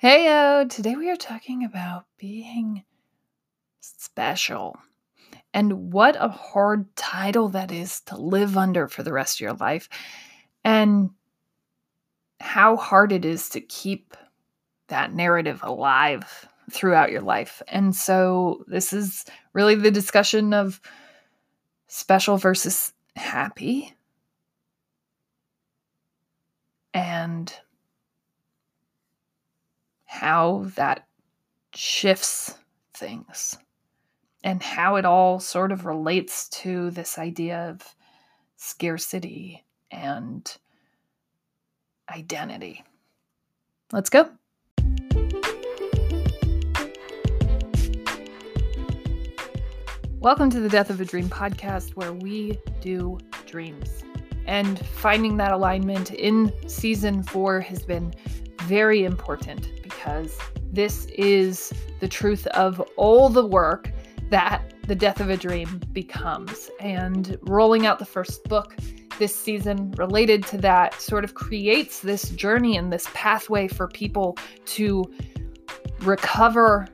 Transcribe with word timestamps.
Heyo! 0.00 0.70
Today 0.70 0.94
we 0.94 1.10
are 1.10 1.16
talking 1.16 1.64
about 1.64 2.04
being 2.18 2.84
special 3.80 4.78
and 5.52 5.92
what 5.92 6.14
a 6.14 6.28
hard 6.28 6.94
title 6.94 7.48
that 7.48 7.72
is 7.72 8.02
to 8.02 8.16
live 8.16 8.56
under 8.56 8.86
for 8.86 9.02
the 9.02 9.12
rest 9.12 9.38
of 9.38 9.40
your 9.40 9.54
life, 9.54 9.88
and 10.62 11.10
how 12.38 12.76
hard 12.76 13.10
it 13.10 13.24
is 13.24 13.48
to 13.48 13.60
keep 13.60 14.16
that 14.86 15.12
narrative 15.12 15.58
alive 15.64 16.46
throughout 16.70 17.10
your 17.10 17.22
life. 17.22 17.60
And 17.66 17.92
so, 17.92 18.64
this 18.68 18.92
is 18.92 19.24
really 19.52 19.74
the 19.74 19.90
discussion 19.90 20.54
of 20.54 20.80
special 21.88 22.36
versus 22.36 22.92
happy. 23.16 23.96
And 26.94 27.52
how 30.08 30.64
that 30.74 31.06
shifts 31.74 32.54
things 32.94 33.58
and 34.42 34.62
how 34.62 34.96
it 34.96 35.04
all 35.04 35.38
sort 35.38 35.70
of 35.70 35.84
relates 35.84 36.48
to 36.48 36.90
this 36.92 37.18
idea 37.18 37.68
of 37.68 37.94
scarcity 38.56 39.62
and 39.90 40.56
identity. 42.10 42.82
Let's 43.92 44.08
go. 44.08 44.30
Welcome 50.20 50.48
to 50.50 50.60
the 50.60 50.70
Death 50.70 50.88
of 50.88 51.02
a 51.02 51.04
Dream 51.04 51.28
podcast, 51.28 51.96
where 51.96 52.14
we 52.14 52.58
do 52.80 53.18
dreams. 53.46 54.02
And 54.46 54.78
finding 54.86 55.36
that 55.36 55.52
alignment 55.52 56.12
in 56.12 56.50
season 56.66 57.22
four 57.22 57.60
has 57.60 57.82
been 57.82 58.14
very 58.62 59.04
important 59.04 59.77
because 59.98 60.38
this 60.72 61.06
is 61.06 61.72
the 61.98 62.06
truth 62.06 62.46
of 62.48 62.80
all 62.96 63.28
the 63.28 63.44
work 63.44 63.90
that 64.30 64.72
the 64.86 64.94
death 64.94 65.20
of 65.20 65.28
a 65.28 65.36
dream 65.36 65.80
becomes. 65.92 66.70
And 66.78 67.36
rolling 67.42 67.84
out 67.84 67.98
the 67.98 68.04
first 68.04 68.44
book 68.44 68.76
this 69.18 69.34
season 69.34 69.90
related 69.92 70.44
to 70.46 70.58
that 70.58 71.00
sort 71.00 71.24
of 71.24 71.34
creates 71.34 71.98
this 72.00 72.30
journey 72.30 72.76
and 72.76 72.92
this 72.92 73.08
pathway 73.12 73.66
for 73.66 73.88
people 73.88 74.38
to 74.66 75.04
recover 76.02 76.86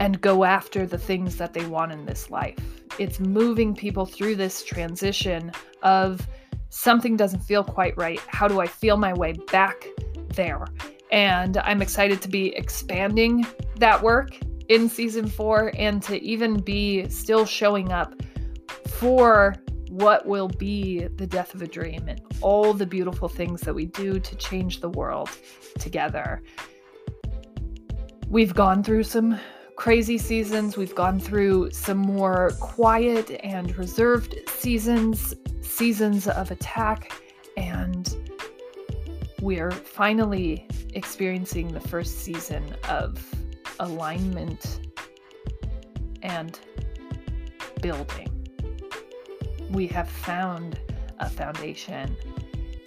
and 0.00 0.20
go 0.20 0.42
after 0.42 0.86
the 0.86 0.98
things 0.98 1.36
that 1.36 1.54
they 1.54 1.64
want 1.64 1.92
in 1.92 2.06
this 2.06 2.28
life. 2.28 2.58
It's 2.98 3.20
moving 3.20 3.72
people 3.72 4.04
through 4.04 4.34
this 4.34 4.64
transition 4.64 5.52
of 5.82 6.26
something 6.70 7.16
doesn't 7.16 7.40
feel 7.44 7.62
quite 7.62 7.96
right. 7.96 8.20
How 8.26 8.48
do 8.48 8.60
I 8.60 8.66
feel 8.66 8.96
my 8.96 9.12
way 9.12 9.34
back 9.52 9.86
there? 10.30 10.66
And 11.14 11.58
I'm 11.58 11.80
excited 11.80 12.20
to 12.22 12.28
be 12.28 12.48
expanding 12.56 13.46
that 13.76 14.02
work 14.02 14.36
in 14.68 14.88
season 14.88 15.28
four 15.28 15.70
and 15.78 16.02
to 16.02 16.20
even 16.20 16.60
be 16.60 17.08
still 17.08 17.46
showing 17.46 17.92
up 17.92 18.20
for 18.88 19.54
what 19.90 20.26
will 20.26 20.48
be 20.48 21.06
the 21.06 21.24
death 21.24 21.54
of 21.54 21.62
a 21.62 21.68
dream 21.68 22.08
and 22.08 22.20
all 22.40 22.74
the 22.74 22.84
beautiful 22.84 23.28
things 23.28 23.60
that 23.60 23.72
we 23.72 23.84
do 23.86 24.18
to 24.18 24.34
change 24.34 24.80
the 24.80 24.88
world 24.88 25.30
together. 25.78 26.42
We've 28.28 28.52
gone 28.52 28.82
through 28.82 29.04
some 29.04 29.38
crazy 29.76 30.18
seasons, 30.18 30.76
we've 30.76 30.96
gone 30.96 31.20
through 31.20 31.70
some 31.70 31.98
more 31.98 32.50
quiet 32.58 33.38
and 33.44 33.76
reserved 33.78 34.34
seasons, 34.48 35.32
seasons 35.60 36.26
of 36.26 36.50
attack, 36.50 37.12
and 37.56 38.16
we're 39.40 39.70
finally 39.70 40.66
experiencing 40.94 41.72
the 41.72 41.80
first 41.80 42.20
season 42.20 42.64
of 42.88 43.22
alignment 43.80 44.80
and 46.22 46.58
building. 47.82 48.30
We 49.70 49.88
have 49.88 50.08
found 50.08 50.78
a 51.18 51.28
foundation, 51.28 52.16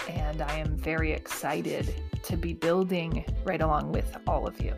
and 0.08 0.42
I 0.42 0.58
am 0.58 0.78
very 0.78 1.12
excited 1.12 1.94
to 2.24 2.38
be 2.38 2.54
building 2.54 3.26
right 3.44 3.62
along 3.62 3.92
with 3.92 4.16
all 4.26 4.48
of 4.48 4.60
you. 4.62 4.74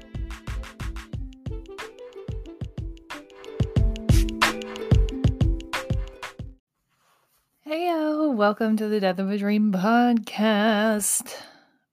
Heyo, 7.68 8.34
welcome 8.34 8.76
to 8.78 8.88
the 8.88 9.00
Death 9.00 9.20
of 9.20 9.30
a 9.30 9.38
Dream 9.38 9.72
podcast, 9.72 11.36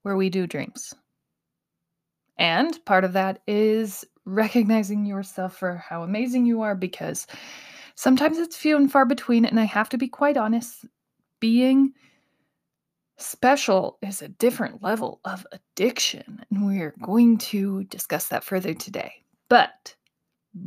where 0.02 0.16
we 0.16 0.30
do 0.30 0.46
dreams. 0.46 0.94
And 2.38 2.78
part 2.84 3.04
of 3.04 3.12
that 3.14 3.40
is 3.46 4.04
recognizing 4.24 5.06
yourself 5.06 5.56
for 5.56 5.76
how 5.76 6.02
amazing 6.02 6.46
you 6.46 6.62
are 6.62 6.74
because 6.74 7.26
sometimes 7.94 8.38
it's 8.38 8.56
few 8.56 8.76
and 8.76 8.90
far 8.90 9.06
between. 9.06 9.44
And 9.44 9.58
I 9.58 9.64
have 9.64 9.88
to 9.90 9.98
be 9.98 10.08
quite 10.08 10.36
honest, 10.36 10.84
being 11.40 11.92
special 13.18 13.98
is 14.02 14.20
a 14.20 14.28
different 14.28 14.82
level 14.82 15.20
of 15.24 15.46
addiction. 15.52 16.44
And 16.50 16.66
we're 16.66 16.94
going 17.02 17.38
to 17.38 17.84
discuss 17.84 18.28
that 18.28 18.44
further 18.44 18.74
today. 18.74 19.12
But 19.48 19.94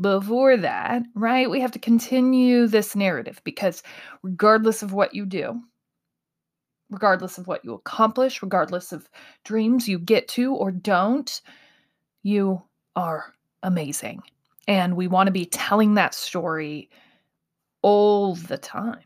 before 0.01 0.57
that, 0.57 1.03
right, 1.16 1.50
we 1.50 1.59
have 1.59 1.72
to 1.72 1.80
continue 1.80 2.68
this 2.68 2.96
narrative 2.96 3.41
because 3.44 3.84
regardless 4.24 4.81
of 4.81 4.94
what 4.94 5.13
you 5.13 5.25
do, 5.25 5.62
regardless 6.90 7.38
of 7.38 7.47
what 7.47 7.63
you 7.63 7.74
accomplish, 7.74 8.41
regardless 8.41 8.91
of 8.91 9.09
dreams 9.44 9.88
you 9.88 10.00
get 10.00 10.28
to 10.30 10.56
or 10.56 10.72
don't, 10.72 11.41
you 12.24 12.62
are 12.96 13.34
amazing. 13.63 14.22
And 14.68 14.96
we 14.96 15.07
want 15.07 15.28
to 15.28 15.31
be 15.31 15.46
telling 15.46 15.96
that 15.96 16.13
story 16.13 16.90
all 17.81 18.35
the 18.35 18.57
time 18.57 19.03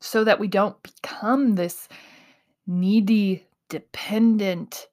so 0.00 0.24
that 0.24 0.38
we 0.38 0.48
don't 0.48 0.80
become 0.82 1.54
this 1.54 1.88
needy, 2.66 3.46
dependent, 3.68 4.88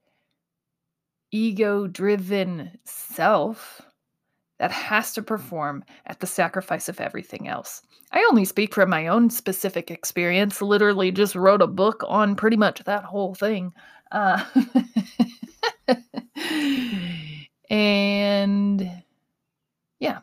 ego 1.31 1.87
driven 1.87 2.71
self 2.85 3.81
that 4.59 4.71
has 4.71 5.13
to 5.13 5.21
perform 5.21 5.83
at 6.05 6.19
the 6.19 6.27
sacrifice 6.27 6.89
of 6.89 6.99
everything 6.99 7.47
else. 7.47 7.81
I 8.11 8.25
only 8.29 8.45
speak 8.45 8.73
from 8.73 8.89
my 8.89 9.07
own 9.07 9.29
specific 9.29 9.89
experience, 9.89 10.61
literally, 10.61 11.11
just 11.11 11.35
wrote 11.35 11.61
a 11.61 11.67
book 11.67 12.03
on 12.07 12.35
pretty 12.35 12.57
much 12.57 12.83
that 12.83 13.03
whole 13.03 13.35
thing. 13.35 13.71
Uh, 14.11 14.43
and 17.69 18.91
yeah, 19.99 20.19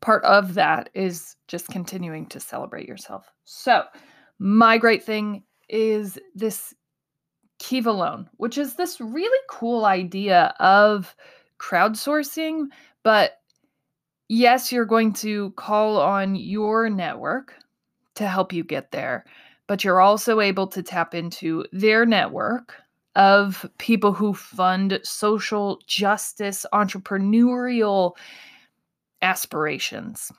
part 0.00 0.24
of 0.24 0.54
that 0.54 0.90
is 0.94 1.36
just 1.48 1.68
continuing 1.68 2.26
to 2.26 2.40
celebrate 2.40 2.88
yourself. 2.88 3.26
So, 3.44 3.84
my 4.38 4.78
great 4.78 5.04
thing 5.04 5.44
is 5.68 6.18
this 6.34 6.74
Kiva 7.58 7.92
loan, 7.92 8.28
which 8.36 8.58
is 8.58 8.74
this 8.74 9.00
really 9.00 9.38
cool 9.48 9.84
idea 9.84 10.54
of 10.58 11.14
crowdsourcing, 11.58 12.66
but 13.02 13.38
yes, 14.28 14.72
you're 14.72 14.84
going 14.84 15.12
to 15.12 15.50
call 15.52 16.00
on 16.00 16.34
your 16.34 16.90
network 16.90 17.54
to 18.16 18.26
help 18.26 18.52
you 18.52 18.64
get 18.64 18.90
there, 18.90 19.24
but 19.66 19.84
you're 19.84 20.00
also 20.00 20.40
able 20.40 20.66
to 20.68 20.82
tap 20.82 21.14
into 21.14 21.64
their 21.72 22.04
network 22.04 22.74
of 23.16 23.68
people 23.78 24.12
who 24.12 24.34
fund 24.34 24.98
social 25.02 25.80
justice, 25.86 26.66
entrepreneurial 26.72 28.16
aspirations. 29.22 30.32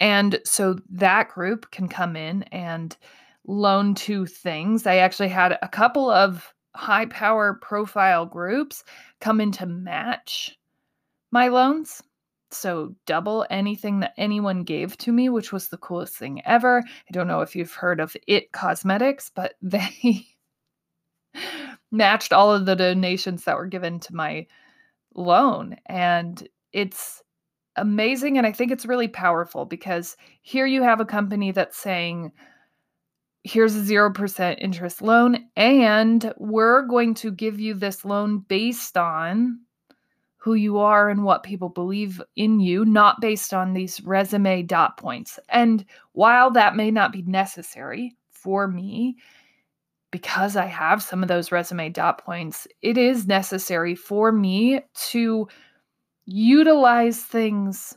And 0.00 0.40
so 0.44 0.78
that 0.90 1.28
group 1.28 1.70
can 1.70 1.88
come 1.88 2.16
in 2.16 2.42
and 2.44 2.96
loan 3.46 3.94
to 3.94 4.26
things. 4.26 4.86
I 4.86 4.96
actually 4.96 5.28
had 5.28 5.58
a 5.62 5.68
couple 5.68 6.10
of 6.10 6.52
high 6.74 7.06
power 7.06 7.54
profile 7.54 8.26
groups 8.26 8.84
come 9.20 9.40
in 9.40 9.52
to 9.52 9.66
match 9.66 10.58
my 11.30 11.48
loans. 11.48 12.02
So, 12.52 12.94
double 13.06 13.46
anything 13.50 14.00
that 14.00 14.14
anyone 14.16 14.62
gave 14.62 14.96
to 14.98 15.12
me, 15.12 15.28
which 15.28 15.52
was 15.52 15.68
the 15.68 15.78
coolest 15.78 16.16
thing 16.16 16.42
ever. 16.44 16.82
I 16.86 17.12
don't 17.12 17.26
know 17.26 17.40
if 17.40 17.56
you've 17.56 17.72
heard 17.72 18.00
of 18.00 18.16
IT 18.26 18.52
Cosmetics, 18.52 19.30
but 19.34 19.54
they 19.62 20.26
matched 21.90 22.32
all 22.32 22.52
of 22.52 22.66
the 22.66 22.76
donations 22.76 23.44
that 23.44 23.56
were 23.56 23.66
given 23.66 24.00
to 24.00 24.14
my 24.14 24.46
loan. 25.14 25.76
And 25.86 26.46
it's 26.72 27.22
amazing. 27.76 28.38
And 28.38 28.46
I 28.46 28.52
think 28.52 28.70
it's 28.70 28.86
really 28.86 29.08
powerful 29.08 29.64
because 29.64 30.16
here 30.42 30.66
you 30.66 30.82
have 30.82 31.00
a 31.00 31.06
company 31.06 31.52
that's 31.52 31.78
saying, 31.78 32.32
here's 33.44 33.76
a 33.76 33.80
0% 33.80 34.56
interest 34.60 35.02
loan, 35.02 35.48
and 35.56 36.32
we're 36.38 36.82
going 36.82 37.14
to 37.14 37.30
give 37.30 37.58
you 37.58 37.74
this 37.74 38.04
loan 38.04 38.44
based 38.48 38.96
on 38.96 39.60
who 40.42 40.54
you 40.54 40.78
are 40.78 41.08
and 41.08 41.22
what 41.22 41.44
people 41.44 41.68
believe 41.68 42.20
in 42.34 42.58
you, 42.58 42.84
not 42.84 43.20
based 43.20 43.54
on 43.54 43.72
these 43.72 44.00
resume 44.00 44.60
dot 44.64 44.96
points. 44.96 45.38
And 45.50 45.84
while 46.14 46.50
that 46.50 46.74
may 46.74 46.90
not 46.90 47.12
be 47.12 47.22
necessary 47.22 48.16
for 48.32 48.66
me, 48.66 49.18
because 50.10 50.56
I 50.56 50.66
have 50.66 51.00
some 51.00 51.22
of 51.22 51.28
those 51.28 51.52
resume 51.52 51.90
dot 51.90 52.24
points, 52.24 52.66
it 52.82 52.98
is 52.98 53.28
necessary 53.28 53.94
for 53.94 54.32
me 54.32 54.80
to 55.10 55.46
utilize 56.24 57.22
things 57.22 57.94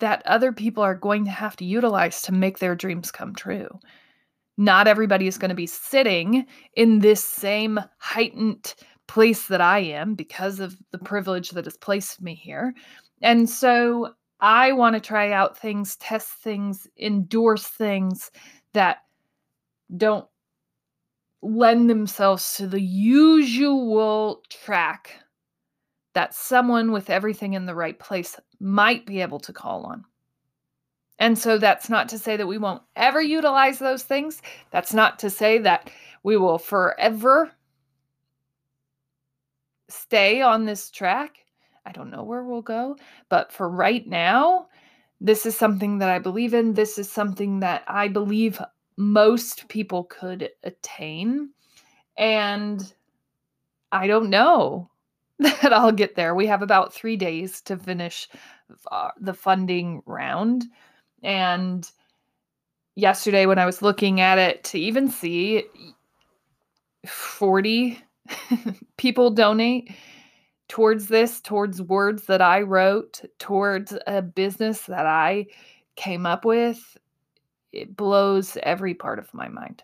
that 0.00 0.22
other 0.26 0.52
people 0.52 0.82
are 0.82 0.94
going 0.94 1.24
to 1.24 1.30
have 1.30 1.56
to 1.56 1.64
utilize 1.64 2.20
to 2.22 2.32
make 2.32 2.58
their 2.58 2.74
dreams 2.76 3.10
come 3.10 3.34
true. 3.34 3.68
Not 4.58 4.86
everybody 4.86 5.26
is 5.26 5.38
going 5.38 5.48
to 5.48 5.54
be 5.54 5.66
sitting 5.66 6.44
in 6.76 6.98
this 6.98 7.24
same 7.24 7.80
heightened 7.96 8.74
place 9.10 9.48
that 9.48 9.60
I 9.60 9.80
am 9.80 10.14
because 10.14 10.60
of 10.60 10.76
the 10.92 10.98
privilege 10.98 11.50
that 11.50 11.64
has 11.64 11.76
placed 11.76 12.22
me 12.22 12.32
here. 12.32 12.72
And 13.22 13.50
so 13.50 14.14
I 14.38 14.70
want 14.70 14.94
to 14.94 15.00
try 15.00 15.32
out 15.32 15.58
things, 15.58 15.96
test 15.96 16.28
things, 16.28 16.86
endorse 16.96 17.64
things 17.64 18.30
that 18.72 18.98
don't 19.96 20.28
lend 21.42 21.90
themselves 21.90 22.56
to 22.58 22.68
the 22.68 22.80
usual 22.80 24.42
track 24.48 25.16
that 26.14 26.32
someone 26.32 26.92
with 26.92 27.10
everything 27.10 27.54
in 27.54 27.66
the 27.66 27.74
right 27.74 27.98
place 27.98 28.38
might 28.60 29.06
be 29.06 29.20
able 29.20 29.40
to 29.40 29.52
call 29.52 29.86
on. 29.86 30.04
And 31.18 31.36
so 31.36 31.58
that's 31.58 31.88
not 31.88 32.08
to 32.10 32.18
say 32.18 32.36
that 32.36 32.46
we 32.46 32.58
won't 32.58 32.82
ever 32.94 33.20
utilize 33.20 33.80
those 33.80 34.04
things. 34.04 34.40
That's 34.70 34.94
not 34.94 35.18
to 35.18 35.30
say 35.30 35.58
that 35.58 35.90
we 36.22 36.36
will 36.36 36.58
forever 36.58 37.50
stay 39.92 40.42
on 40.42 40.64
this 40.64 40.90
track. 40.90 41.38
I 41.86 41.92
don't 41.92 42.10
know 42.10 42.22
where 42.22 42.44
we'll 42.44 42.62
go, 42.62 42.96
but 43.28 43.52
for 43.52 43.68
right 43.68 44.06
now, 44.06 44.68
this 45.20 45.44
is 45.44 45.56
something 45.56 45.98
that 45.98 46.08
I 46.08 46.18
believe 46.18 46.54
in. 46.54 46.74
This 46.74 46.98
is 46.98 47.10
something 47.10 47.60
that 47.60 47.84
I 47.86 48.08
believe 48.08 48.60
most 48.96 49.68
people 49.68 50.04
could 50.04 50.50
attain. 50.62 51.50
And 52.16 52.92
I 53.92 54.06
don't 54.06 54.30
know 54.30 54.90
that 55.38 55.72
I'll 55.72 55.92
get 55.92 56.14
there. 56.14 56.34
We 56.34 56.46
have 56.46 56.62
about 56.62 56.92
three 56.92 57.16
days 57.16 57.60
to 57.62 57.76
finish 57.76 58.28
uh, 58.90 59.10
the 59.20 59.34
funding 59.34 60.02
round. 60.06 60.64
And 61.22 61.90
yesterday, 62.94 63.46
when 63.46 63.58
I 63.58 63.66
was 63.66 63.82
looking 63.82 64.20
at 64.20 64.38
it, 64.38 64.64
to 64.64 64.78
even 64.78 65.10
see 65.10 65.64
40 67.06 67.98
people 68.96 69.30
donate 69.30 69.90
towards 70.68 71.08
this, 71.08 71.40
towards 71.40 71.82
words 71.82 72.24
that 72.24 72.40
I 72.40 72.60
wrote, 72.60 73.20
towards 73.38 73.96
a 74.06 74.22
business 74.22 74.82
that 74.82 75.06
I 75.06 75.46
came 75.96 76.26
up 76.26 76.44
with, 76.44 76.96
it 77.72 77.96
blows 77.96 78.56
every 78.62 78.94
part 78.94 79.18
of 79.18 79.32
my 79.34 79.48
mind. 79.48 79.82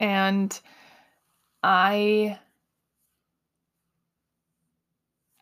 And 0.00 0.58
I 1.62 2.38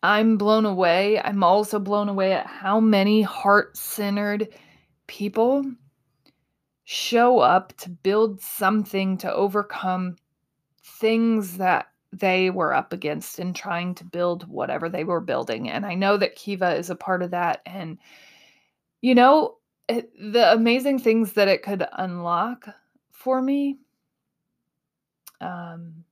I'm 0.03 0.37
blown 0.37 0.65
away. 0.65 1.19
I'm 1.19 1.43
also 1.43 1.79
blown 1.79 2.09
away 2.09 2.33
at 2.33 2.45
how 2.45 2.79
many 2.79 3.21
heart-centered 3.21 4.49
people 5.07 5.63
show 6.85 7.39
up 7.39 7.75
to 7.77 7.89
build 7.89 8.41
something 8.41 9.17
to 9.17 9.33
overcome 9.33 10.15
things 10.81 11.57
that 11.57 11.87
they 12.11 12.49
were 12.49 12.73
up 12.73 12.93
against 12.93 13.39
in 13.39 13.53
trying 13.53 13.95
to 13.95 14.03
build 14.03 14.47
whatever 14.47 14.87
they 14.89 15.03
were 15.03 15.21
building. 15.21 15.69
And 15.69 15.85
I 15.85 15.95
know 15.95 16.17
that 16.17 16.35
Kiva 16.35 16.75
is 16.75 16.89
a 16.89 16.95
part 16.95 17.23
of 17.23 17.31
that. 17.31 17.61
And, 17.65 17.97
you 19.01 19.15
know, 19.15 19.55
it, 19.87 20.11
the 20.19 20.53
amazing 20.53 20.99
things 20.99 21.33
that 21.33 21.47
it 21.47 21.63
could 21.63 21.85
unlock 21.93 22.67
for 23.11 23.41
me. 23.41 23.79
Um, 25.41 26.03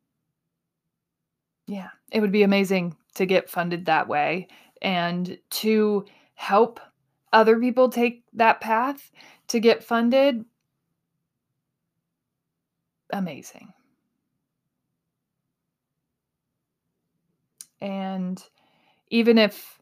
yeah, 1.67 1.89
it 2.11 2.19
would 2.19 2.31
be 2.31 2.43
amazing 2.43 2.97
to 3.15 3.25
get 3.25 3.49
funded 3.49 3.85
that 3.85 4.07
way 4.07 4.47
and 4.81 5.37
to 5.51 6.05
help 6.33 6.79
other 7.31 7.59
people 7.59 7.89
take 7.89 8.23
that 8.33 8.59
path 8.59 9.11
to 9.47 9.59
get 9.59 9.83
funded. 9.83 10.43
Amazing. 13.11 13.73
And 17.81 18.41
even 19.09 19.37
if 19.37 19.79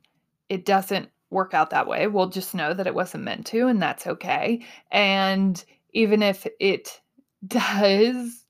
it 0.50 0.66
doesn't 0.66 1.10
work 1.30 1.54
out 1.54 1.70
that 1.72 1.88
way, 1.88 2.08
we'll 2.08 2.30
just 2.30 2.56
know 2.56 2.74
that 2.74 2.88
it 2.88 2.96
wasn't 2.96 3.24
meant 3.24 3.46
to, 3.48 3.68
and 3.68 3.82
that's 3.82 4.08
okay. 4.08 4.62
And 4.92 5.64
even 5.94 6.24
if 6.24 6.48
it 6.60 7.02
does, 7.48 8.46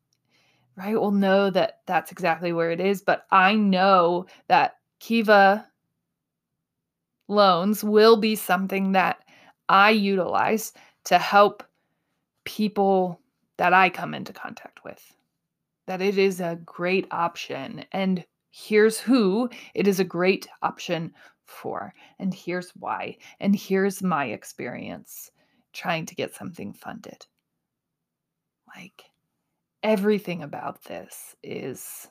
right, 0.77 0.93
we'll 0.99 1.11
know 1.11 1.49
that 1.49 1.81
that's 1.87 2.11
exactly 2.11 2.53
where 2.53 2.71
it 2.71 2.79
is. 2.79 3.01
But 3.01 3.25
I 3.31 3.55
know 3.55 4.27
that 4.47 4.75
Kiva 4.99 5.67
loans 7.27 7.83
will 7.83 8.17
be 8.17 8.35
something 8.35 8.93
that 8.93 9.23
I 9.69 9.91
utilize 9.91 10.73
to 11.05 11.17
help 11.19 11.63
people 12.43 13.21
that 13.59 13.73
I 13.73 13.89
come 13.89 14.13
into 14.13 14.31
contact 14.31 14.85
with. 14.85 15.13
That 15.85 16.01
it 16.01 16.17
is 16.17 16.39
a 16.39 16.59
great 16.65 17.07
option. 17.11 17.83
And 17.91 18.23
here's 18.49 19.01
who 19.01 19.49
it 19.75 19.85
is 19.85 19.99
a 19.99 20.05
great 20.05 20.47
option 20.61 21.13
for, 21.45 21.93
and 22.19 22.33
here's 22.33 22.69
why, 22.71 23.17
and 23.39 23.53
here's 23.53 24.01
my 24.01 24.27
experience 24.27 25.29
trying 25.73 26.05
to 26.05 26.15
get 26.15 26.33
something 26.33 26.71
funded. 26.71 27.25
Like 28.75 29.03
everything 29.83 30.41
about 30.43 30.83
this 30.85 31.35
is 31.43 32.07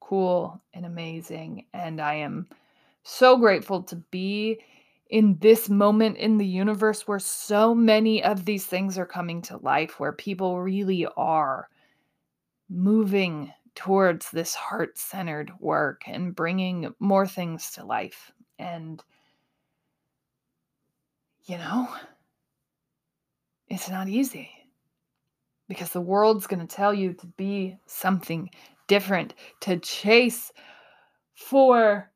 cool 0.00 0.60
and 0.74 0.84
amazing, 0.84 1.66
and 1.72 2.00
I 2.00 2.14
am 2.14 2.48
so 3.04 3.36
grateful 3.36 3.84
to 3.84 3.96
be 4.10 4.58
in 5.12 5.36
this 5.40 5.68
moment 5.68 6.16
in 6.16 6.38
the 6.38 6.46
universe 6.46 7.06
where 7.06 7.18
so 7.18 7.74
many 7.74 8.24
of 8.24 8.46
these 8.46 8.64
things 8.64 8.96
are 8.96 9.04
coming 9.04 9.42
to 9.42 9.58
life, 9.58 10.00
where 10.00 10.12
people 10.12 10.58
really 10.58 11.06
are 11.18 11.68
moving 12.70 13.52
towards 13.74 14.30
this 14.30 14.54
heart 14.54 14.96
centered 14.96 15.52
work 15.60 16.00
and 16.06 16.34
bringing 16.34 16.94
more 16.98 17.26
things 17.26 17.72
to 17.72 17.84
life. 17.84 18.32
And, 18.58 19.04
you 21.44 21.58
know, 21.58 21.88
it's 23.68 23.90
not 23.90 24.08
easy 24.08 24.48
because 25.68 25.90
the 25.90 26.00
world's 26.00 26.46
going 26.46 26.66
to 26.66 26.76
tell 26.76 26.94
you 26.94 27.12
to 27.12 27.26
be 27.26 27.76
something 27.84 28.48
different, 28.88 29.34
to 29.60 29.78
chase 29.78 30.52
for 31.34 32.10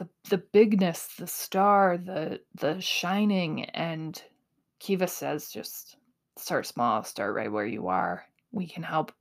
the 0.00 0.08
the 0.30 0.38
bigness, 0.38 1.14
the 1.18 1.26
star, 1.26 1.98
the 1.98 2.40
the 2.54 2.80
shining 2.80 3.66
and 3.66 4.20
Kiva 4.78 5.06
says 5.06 5.50
just 5.50 5.96
start 6.36 6.66
small, 6.66 7.04
start 7.04 7.34
right 7.34 7.52
where 7.52 7.66
you 7.66 7.88
are. 7.88 8.24
We 8.50 8.66
can 8.66 8.82
help 8.82 9.12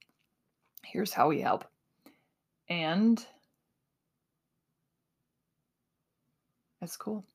here's 0.84 1.14
how 1.14 1.28
we 1.28 1.42
help. 1.42 1.66
And 2.70 3.24
that's 6.80 6.96
cool. 6.96 7.26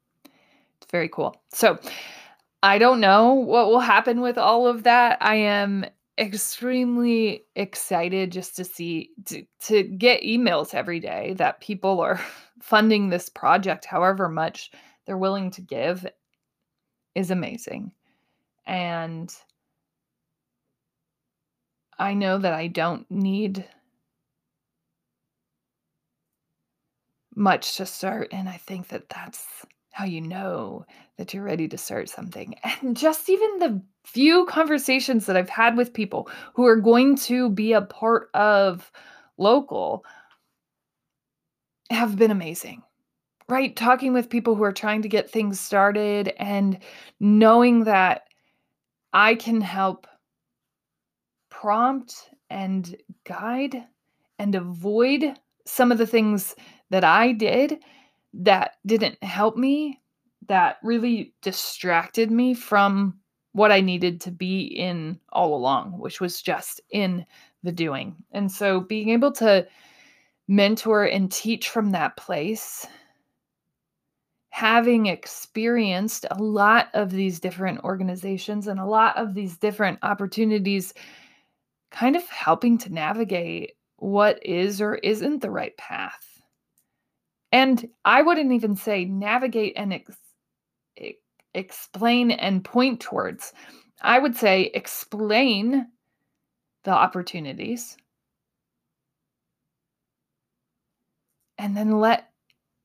It's 0.80 0.90
very 0.90 1.08
cool. 1.08 1.36
So 1.52 1.78
I 2.62 2.78
don't 2.78 3.00
know 3.00 3.34
what 3.34 3.66
will 3.66 3.80
happen 3.80 4.22
with 4.22 4.38
all 4.38 4.66
of 4.66 4.84
that. 4.84 5.18
I 5.20 5.36
am 5.36 5.84
extremely 6.18 7.44
excited 7.56 8.30
just 8.30 8.54
to 8.56 8.64
see 8.64 9.10
to, 9.26 9.44
to 9.60 9.82
get 9.82 10.22
emails 10.22 10.74
every 10.74 11.00
day 11.00 11.34
that 11.38 11.60
people 11.60 12.00
are 12.00 12.20
funding 12.62 13.08
this 13.08 13.28
project 13.28 13.84
however 13.84 14.28
much 14.28 14.70
they're 15.06 15.18
willing 15.18 15.50
to 15.50 15.60
give 15.60 16.06
is 17.16 17.32
amazing 17.32 17.90
and 18.66 19.34
I 21.98 22.14
know 22.14 22.38
that 22.38 22.52
I 22.52 22.66
don't 22.66 23.08
need 23.10 23.66
much 27.34 27.76
to 27.76 27.86
start. 27.86 28.28
And 28.32 28.48
I 28.48 28.56
think 28.56 28.88
that 28.88 29.08
that's 29.08 29.46
how 29.92 30.04
you 30.04 30.20
know 30.20 30.84
that 31.18 31.32
you're 31.32 31.44
ready 31.44 31.68
to 31.68 31.78
start 31.78 32.08
something. 32.08 32.54
And 32.82 32.96
just 32.96 33.28
even 33.28 33.58
the 33.58 33.82
few 34.04 34.44
conversations 34.46 35.26
that 35.26 35.36
I've 35.36 35.48
had 35.48 35.76
with 35.76 35.92
people 35.92 36.28
who 36.54 36.66
are 36.66 36.76
going 36.76 37.16
to 37.16 37.50
be 37.50 37.72
a 37.72 37.82
part 37.82 38.30
of 38.34 38.92
local 39.38 40.04
have 41.90 42.16
been 42.16 42.30
amazing. 42.30 42.82
Right? 43.48 43.76
Talking 43.76 44.14
with 44.14 44.30
people 44.30 44.54
who 44.54 44.62
are 44.62 44.72
trying 44.72 45.02
to 45.02 45.08
get 45.08 45.30
things 45.30 45.60
started 45.60 46.32
and 46.38 46.78
knowing 47.20 47.84
that 47.84 48.28
I 49.12 49.34
can 49.34 49.60
help 49.60 50.06
prompt 51.50 52.30
and 52.48 52.96
guide 53.24 53.84
and 54.38 54.54
avoid 54.54 55.34
some 55.66 55.92
of 55.92 55.98
the 55.98 56.06
things 56.06 56.54
that 56.90 57.04
I 57.04 57.32
did 57.32 57.82
that 58.32 58.72
didn't 58.86 59.22
help 59.22 59.56
me, 59.56 60.00
that 60.48 60.78
really 60.82 61.34
distracted 61.42 62.30
me 62.30 62.54
from 62.54 63.18
what 63.54 63.70
I 63.70 63.80
needed 63.80 64.20
to 64.22 64.32
be 64.32 64.62
in 64.64 65.18
all 65.32 65.54
along, 65.54 65.92
which 65.98 66.20
was 66.20 66.42
just 66.42 66.80
in 66.90 67.24
the 67.62 67.70
doing. 67.70 68.16
And 68.32 68.50
so 68.50 68.80
being 68.80 69.10
able 69.10 69.30
to 69.32 69.66
mentor 70.48 71.04
and 71.04 71.30
teach 71.30 71.68
from 71.68 71.92
that 71.92 72.16
place, 72.16 72.84
having 74.50 75.06
experienced 75.06 76.26
a 76.32 76.42
lot 76.42 76.88
of 76.94 77.12
these 77.12 77.38
different 77.38 77.78
organizations 77.84 78.66
and 78.66 78.80
a 78.80 78.86
lot 78.86 79.16
of 79.16 79.34
these 79.34 79.56
different 79.56 80.00
opportunities, 80.02 80.92
kind 81.92 82.16
of 82.16 82.28
helping 82.28 82.76
to 82.78 82.92
navigate 82.92 83.74
what 83.98 84.44
is 84.44 84.80
or 84.80 84.96
isn't 84.96 85.40
the 85.40 85.50
right 85.50 85.76
path. 85.76 86.40
And 87.52 87.88
I 88.04 88.22
wouldn't 88.22 88.50
even 88.50 88.74
say 88.74 89.04
navigate 89.04 89.74
and 89.76 89.92
explain 91.54 92.30
and 92.30 92.64
point 92.64 93.00
towards. 93.00 93.52
I 94.02 94.18
would 94.18 94.36
say 94.36 94.70
explain 94.74 95.86
the 96.84 96.90
opportunities 96.90 97.96
and 101.58 101.76
then 101.76 101.98
let 102.00 102.30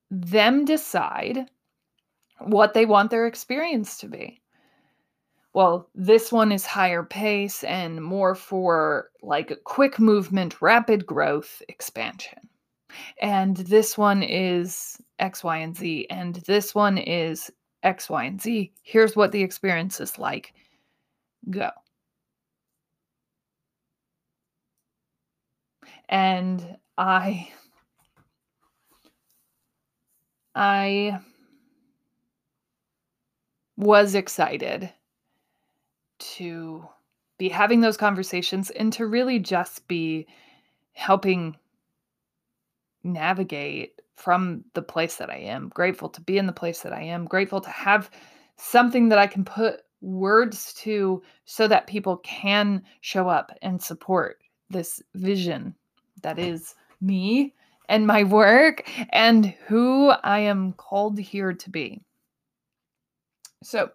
them 0.10 0.66
decide 0.66 1.50
what 2.40 2.74
they 2.74 2.86
want 2.86 3.12
their 3.12 3.28
experience 3.28 3.98
to 4.00 4.08
be. 4.08 4.42
Well, 5.54 5.90
this 5.96 6.32
one 6.32 6.52
is 6.52 6.66
higher 6.66 7.04
pace 7.04 7.64
and 7.64 8.02
more 8.04 8.36
for 8.36 9.10
like 9.22 9.52
quick 9.66 10.00
movement, 10.00 10.62
rapid 10.62 11.06
growth, 11.06 11.62
expansion. 11.68 12.40
And 13.22 13.58
this 13.58 13.98
one 13.98 14.24
is 14.24 15.02
X, 15.20 15.44
Y, 15.44 15.58
and 15.58 15.76
Z. 15.76 16.08
And 16.10 16.36
this 16.36 16.74
one 16.74 16.98
is 16.98 17.52
X, 17.84 18.10
Y, 18.10 18.24
and 18.26 18.42
Z. 18.42 18.72
Here's 18.84 19.16
what 19.16 19.32
the 19.32 19.44
experience 19.44 20.00
is 20.00 20.20
like. 20.20 20.54
Go. 21.50 21.70
And 26.10 26.78
I 26.98 27.52
I 30.56 31.20
was 33.78 34.16
excited 34.16 34.92
to 36.20 36.86
be 37.38 37.48
having 37.50 37.80
those 37.80 37.96
conversations 37.96 38.70
and 38.72 38.92
to 38.94 39.06
really 39.08 39.40
just 39.40 39.88
be 39.88 40.28
helping 40.92 41.56
navigate 43.04 44.02
from 44.20 44.66
the 44.74 44.82
place 44.82 45.16
that 45.16 45.30
I 45.30 45.38
am. 45.38 45.70
Grateful 45.70 46.10
to 46.10 46.22
be 46.22 46.38
in 46.38 46.46
the 46.46 46.52
place 46.52 46.82
that 46.82 46.92
I 46.92 47.02
am. 47.02 47.26
Grateful 47.26 47.62
to 47.62 47.70
have 47.70 48.12
something 48.58 49.08
that 49.10 49.18
I 49.18 49.28
can 49.28 49.46
put 49.46 49.82
words 50.02 50.74
to 50.74 51.24
so 51.46 51.68
that 51.70 51.88
people 51.88 52.18
can 52.18 52.84
show 53.00 53.30
up 53.30 53.52
and 53.62 53.82
support 53.82 54.42
this 54.70 55.02
vision 55.16 55.74
that 56.22 56.36
mm. 56.36 56.52
is 56.52 56.76
me 57.00 57.56
and 57.88 58.06
my 58.06 58.26
work 58.26 58.88
and 59.12 59.48
who 59.68 60.10
I 60.10 60.40
am 60.40 60.74
called 60.74 61.18
here 61.18 61.54
to 61.54 61.70
be. 61.70 62.02
So 63.64 63.90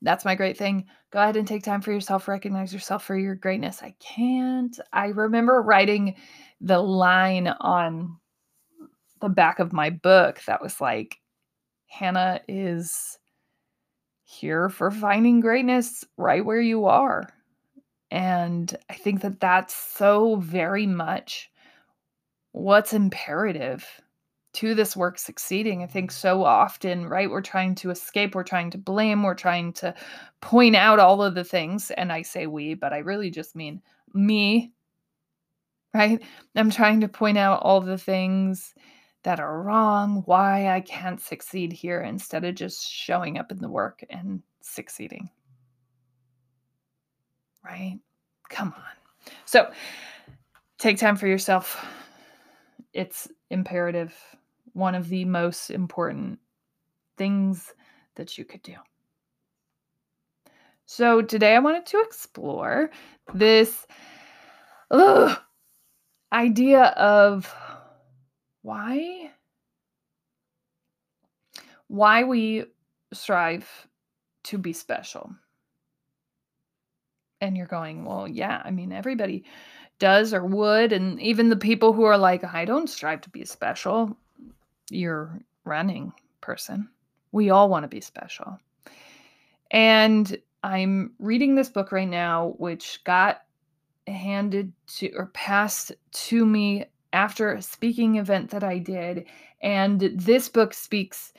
that's 0.00 0.24
my 0.24 0.34
great 0.34 0.56
thing. 0.56 0.86
Go 1.10 1.20
ahead 1.20 1.36
and 1.36 1.46
take 1.46 1.62
time 1.62 1.82
for 1.82 1.92
yourself, 1.92 2.28
recognize 2.28 2.72
yourself 2.72 3.04
for 3.04 3.16
your 3.16 3.34
greatness. 3.34 3.82
I 3.82 3.94
can't. 4.00 4.78
I 4.92 5.08
remember 5.08 5.60
writing 5.60 6.16
the 6.60 6.78
line 6.78 7.48
on 7.48 8.16
the 9.20 9.28
back 9.28 9.58
of 9.58 9.72
my 9.72 9.90
book 9.90 10.40
that 10.46 10.62
was 10.62 10.80
like, 10.80 11.18
Hannah 11.86 12.40
is 12.48 13.18
here 14.24 14.68
for 14.68 14.90
finding 14.90 15.40
greatness 15.40 16.04
right 16.16 16.44
where 16.44 16.60
you 16.60 16.86
are. 16.86 17.32
And 18.10 18.76
I 18.90 18.94
think 18.94 19.22
that 19.22 19.40
that's 19.40 19.74
so 19.74 20.36
very 20.36 20.86
much 20.86 21.50
what's 22.52 22.92
imperative 22.92 23.86
to 24.54 24.74
this 24.74 24.96
work 24.96 25.18
succeeding. 25.18 25.82
I 25.82 25.86
think 25.86 26.10
so 26.10 26.42
often, 26.42 27.06
right, 27.06 27.30
we're 27.30 27.42
trying 27.42 27.74
to 27.76 27.90
escape, 27.90 28.34
we're 28.34 28.42
trying 28.42 28.70
to 28.70 28.78
blame, 28.78 29.22
we're 29.22 29.34
trying 29.34 29.72
to 29.74 29.94
point 30.40 30.74
out 30.74 30.98
all 30.98 31.22
of 31.22 31.34
the 31.34 31.44
things. 31.44 31.90
And 31.90 32.10
I 32.10 32.22
say 32.22 32.46
we, 32.46 32.74
but 32.74 32.92
I 32.92 32.98
really 32.98 33.30
just 33.30 33.54
mean 33.54 33.82
me, 34.14 34.72
right? 35.92 36.22
I'm 36.54 36.70
trying 36.70 37.00
to 37.02 37.08
point 37.08 37.36
out 37.36 37.62
all 37.62 37.82
the 37.82 37.98
things 37.98 38.74
that 39.26 39.40
are 39.40 39.60
wrong, 39.60 40.22
why 40.26 40.68
I 40.68 40.80
can't 40.80 41.20
succeed 41.20 41.72
here 41.72 42.00
instead 42.00 42.44
of 42.44 42.54
just 42.54 42.88
showing 42.88 43.38
up 43.38 43.50
in 43.50 43.58
the 43.58 43.68
work 43.68 44.04
and 44.08 44.40
succeeding. 44.60 45.28
Right? 47.64 47.98
Come 48.48 48.72
on. 48.76 49.32
So 49.44 49.72
take 50.78 50.96
time 50.96 51.16
for 51.16 51.26
yourself. 51.26 51.84
It's 52.92 53.26
imperative, 53.50 54.14
one 54.74 54.94
of 54.94 55.08
the 55.08 55.24
most 55.24 55.70
important 55.70 56.38
things 57.18 57.74
that 58.14 58.38
you 58.38 58.44
could 58.44 58.62
do. 58.62 58.76
So 60.84 61.20
today 61.20 61.56
I 61.56 61.58
wanted 61.58 61.84
to 61.86 62.00
explore 62.00 62.90
this 63.34 63.88
ugh, 64.92 65.36
idea 66.32 66.84
of 66.90 67.52
why 68.66 69.30
why 71.86 72.24
we 72.24 72.64
strive 73.12 73.86
to 74.42 74.58
be 74.58 74.72
special. 74.72 75.32
And 77.40 77.56
you're 77.56 77.66
going, 77.66 78.04
well, 78.04 78.26
yeah, 78.26 78.60
I 78.64 78.72
mean, 78.72 78.90
everybody 78.90 79.44
does 80.00 80.34
or 80.34 80.44
would. 80.44 80.92
And 80.92 81.20
even 81.20 81.48
the 81.48 81.56
people 81.56 81.92
who 81.92 82.02
are 82.02 82.18
like, 82.18 82.42
I 82.42 82.64
don't 82.64 82.90
strive 82.90 83.20
to 83.22 83.30
be 83.30 83.44
special, 83.44 84.16
you're 84.90 85.40
running 85.64 86.12
person. 86.40 86.88
We 87.30 87.50
all 87.50 87.68
want 87.68 87.84
to 87.84 87.88
be 87.88 88.00
special. 88.00 88.58
And 89.70 90.36
I'm 90.64 91.12
reading 91.20 91.54
this 91.54 91.68
book 91.68 91.92
right 91.92 92.08
now, 92.08 92.54
which 92.58 93.04
got 93.04 93.42
handed 94.08 94.72
to 94.96 95.12
or 95.16 95.26
passed 95.26 95.92
to 96.12 96.44
me 96.44 96.86
after 97.12 97.52
a 97.52 97.62
speaking 97.62 98.16
event 98.16 98.50
that 98.50 98.64
I 98.64 98.78
did. 98.78 99.26
And 99.60 100.00
this 100.00 100.48
book 100.48 100.74
speaks 100.74 101.32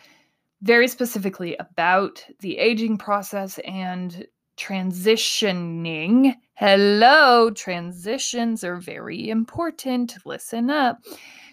very 0.62 0.88
specifically 0.88 1.56
about 1.58 2.24
the 2.40 2.58
aging 2.58 2.98
process 2.98 3.60
and 3.60 4.26
transitioning. 4.58 6.34
Hello, 6.56 7.52
transitions 7.52 8.64
are 8.64 8.78
very 8.78 9.30
important. 9.30 10.18
Listen 10.26 10.70
up. 10.70 11.00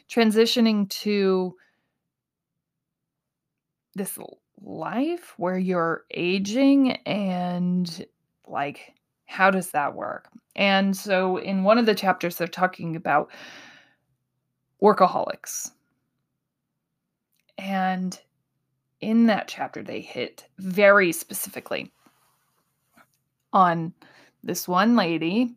Transitioning 0.09 0.89
to 0.89 1.55
this 3.95 4.19
life 4.63 5.35
where 5.37 5.59
you're 5.59 6.05
aging 6.13 6.93
and 7.07 8.07
like, 8.47 8.95
how 9.27 9.51
does 9.51 9.71
that 9.71 9.95
work? 9.95 10.29
And 10.57 10.97
so, 10.97 11.39
in 11.39 11.65
one 11.65 11.79
of 11.79 11.87
the 11.87 11.95
chapters, 11.95 12.37
they're 12.37 12.47
talking 12.47 12.97
about 12.97 13.31
workaholics. 14.83 15.71
And 17.59 18.19
in 19.01 19.27
that 19.27 19.49
chapter, 19.49 19.83
they 19.83 20.01
hit 20.01 20.47
very 20.59 21.13
specifically 21.13 21.93
on 23.53 23.93
this 24.43 24.67
one 24.67 24.97
lady 24.97 25.55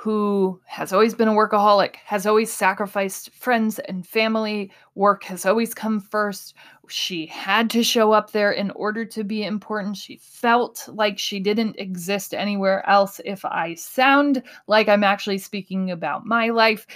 who 0.00 0.60
has 0.64 0.92
always 0.92 1.12
been 1.12 1.26
a 1.26 1.32
workaholic, 1.32 1.96
has 2.04 2.24
always 2.24 2.52
sacrificed 2.52 3.30
friends 3.34 3.80
and 3.80 4.06
family. 4.06 4.70
Work 4.94 5.24
has 5.24 5.44
always 5.44 5.74
come 5.74 5.98
first. 5.98 6.54
She 6.86 7.26
had 7.26 7.68
to 7.70 7.82
show 7.82 8.12
up 8.12 8.30
there 8.30 8.52
in 8.52 8.70
order 8.70 9.04
to 9.06 9.24
be 9.24 9.42
important. 9.42 9.96
She 9.96 10.18
felt 10.22 10.88
like 10.92 11.18
she 11.18 11.40
didn't 11.40 11.80
exist 11.80 12.32
anywhere 12.32 12.88
else. 12.88 13.20
If 13.24 13.44
I 13.44 13.74
sound 13.74 14.40
like 14.68 14.88
I'm 14.88 15.02
actually 15.02 15.38
speaking 15.38 15.90
about 15.90 16.24
my 16.24 16.50
life, 16.50 16.86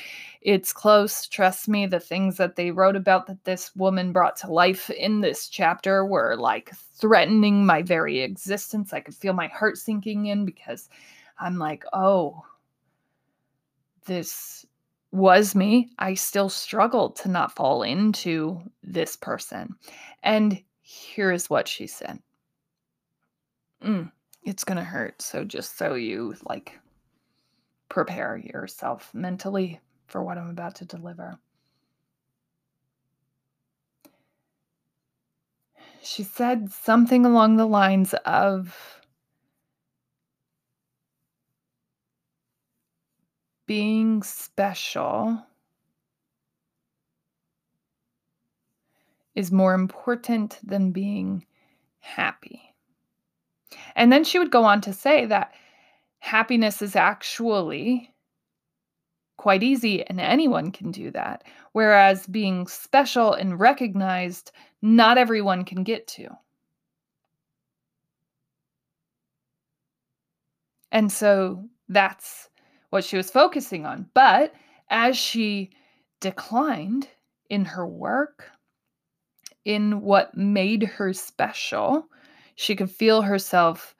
it's 0.40 0.72
close. 0.72 1.26
Trust 1.26 1.68
me, 1.68 1.86
the 1.86 1.98
things 1.98 2.36
that 2.36 2.54
they 2.54 2.70
wrote 2.70 2.94
about 2.94 3.26
that 3.26 3.42
this 3.42 3.74
woman 3.74 4.12
brought 4.12 4.36
to 4.36 4.52
life 4.52 4.90
in 4.90 5.22
this 5.22 5.48
chapter 5.48 6.06
were 6.06 6.36
like 6.36 6.70
threatening 6.94 7.66
my 7.66 7.82
very 7.82 8.20
existence. 8.20 8.92
I 8.92 9.00
could 9.00 9.16
feel 9.16 9.32
my 9.32 9.48
heart 9.48 9.76
sinking 9.76 10.26
in 10.26 10.44
because 10.44 10.88
I'm 11.40 11.58
like, 11.58 11.82
oh, 11.92 12.44
this 14.06 14.66
was 15.10 15.54
me. 15.54 15.90
I 15.98 16.14
still 16.14 16.48
struggled 16.48 17.16
to 17.16 17.28
not 17.28 17.54
fall 17.54 17.82
into 17.82 18.62
this 18.82 19.16
person. 19.16 19.76
And 20.22 20.62
here 20.80 21.30
is 21.30 21.50
what 21.50 21.68
she 21.68 21.86
said 21.86 22.18
mm, 23.82 24.10
It's 24.44 24.64
going 24.64 24.78
to 24.78 24.84
hurt. 24.84 25.20
So 25.22 25.44
just 25.44 25.76
so 25.76 25.94
you 25.94 26.34
like 26.44 26.78
prepare 27.88 28.36
yourself 28.36 29.10
mentally 29.12 29.80
for 30.06 30.22
what 30.22 30.38
I'm 30.38 30.50
about 30.50 30.76
to 30.76 30.84
deliver. 30.84 31.38
She 36.02 36.22
said 36.24 36.72
something 36.72 37.24
along 37.24 37.56
the 37.56 37.66
lines 37.66 38.14
of 38.24 39.01
being 43.72 44.22
special 44.22 45.42
is 49.34 49.50
more 49.50 49.72
important 49.72 50.58
than 50.62 50.92
being 50.92 51.46
happy. 52.00 52.74
And 53.96 54.12
then 54.12 54.24
she 54.24 54.38
would 54.38 54.50
go 54.50 54.64
on 54.64 54.82
to 54.82 54.92
say 54.92 55.24
that 55.24 55.54
happiness 56.18 56.82
is 56.82 56.94
actually 56.96 58.12
quite 59.38 59.62
easy 59.62 60.06
and 60.06 60.20
anyone 60.20 60.70
can 60.70 60.90
do 60.90 61.10
that. 61.10 61.42
Whereas 61.72 62.26
being 62.26 62.66
special 62.66 63.32
and 63.32 63.58
recognized, 63.58 64.52
not 64.82 65.16
everyone 65.16 65.64
can 65.64 65.82
get 65.82 66.06
to. 66.08 66.28
And 70.90 71.10
so 71.10 71.70
that's 71.88 72.50
what 72.92 73.04
she 73.04 73.16
was 73.16 73.30
focusing 73.30 73.86
on. 73.86 74.06
But 74.14 74.54
as 74.90 75.16
she 75.16 75.70
declined 76.20 77.08
in 77.50 77.64
her 77.64 77.86
work, 77.86 78.50
in 79.64 80.00
what 80.00 80.36
made 80.36 80.82
her 80.82 81.12
special. 81.12 82.06
She 82.54 82.76
could 82.76 82.90
feel 82.90 83.22
herself 83.22 83.94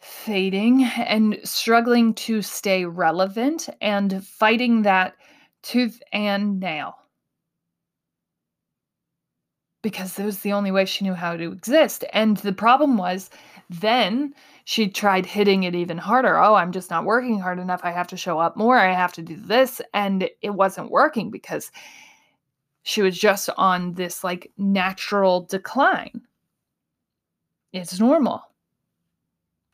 fading 0.00 0.84
and 0.84 1.38
struggling 1.44 2.14
to 2.14 2.42
stay 2.42 2.84
relevant 2.84 3.68
and 3.80 4.24
fighting 4.24 4.82
that 4.82 5.14
tooth 5.62 6.02
and 6.12 6.60
nail. 6.60 6.94
Because 9.82 10.14
that 10.14 10.26
was 10.26 10.40
the 10.40 10.52
only 10.52 10.70
way 10.70 10.84
she 10.84 11.04
knew 11.04 11.14
how 11.14 11.36
to 11.36 11.52
exist. 11.52 12.04
And 12.12 12.36
the 12.38 12.52
problem 12.52 12.96
was 12.96 13.30
then 13.70 14.34
she 14.64 14.88
tried 14.88 15.26
hitting 15.26 15.62
it 15.62 15.74
even 15.74 15.98
harder. 15.98 16.36
Oh, 16.36 16.54
I'm 16.54 16.72
just 16.72 16.90
not 16.90 17.04
working 17.04 17.38
hard 17.38 17.58
enough. 17.58 17.80
I 17.84 17.92
have 17.92 18.08
to 18.08 18.16
show 18.16 18.38
up 18.38 18.56
more. 18.56 18.78
I 18.78 18.92
have 18.92 19.12
to 19.14 19.22
do 19.22 19.36
this. 19.36 19.80
And 19.94 20.28
it 20.42 20.50
wasn't 20.50 20.90
working 20.90 21.30
because 21.30 21.70
she 22.82 23.02
was 23.02 23.18
just 23.18 23.48
on 23.56 23.94
this 23.94 24.24
like 24.24 24.50
natural 24.56 25.42
decline. 25.42 26.22
It's 27.72 28.00
normal 28.00 28.42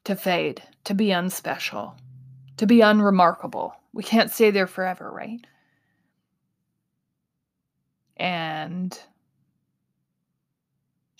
to 0.04 0.16
fade, 0.16 0.62
to 0.84 0.94
be 0.94 1.08
unspecial, 1.08 1.94
to 2.56 2.66
be 2.66 2.80
unremarkable. 2.80 3.74
We 3.92 4.02
can't 4.02 4.30
stay 4.30 4.50
there 4.50 4.66
forever, 4.66 5.10
right? 5.10 5.46
And 8.16 8.98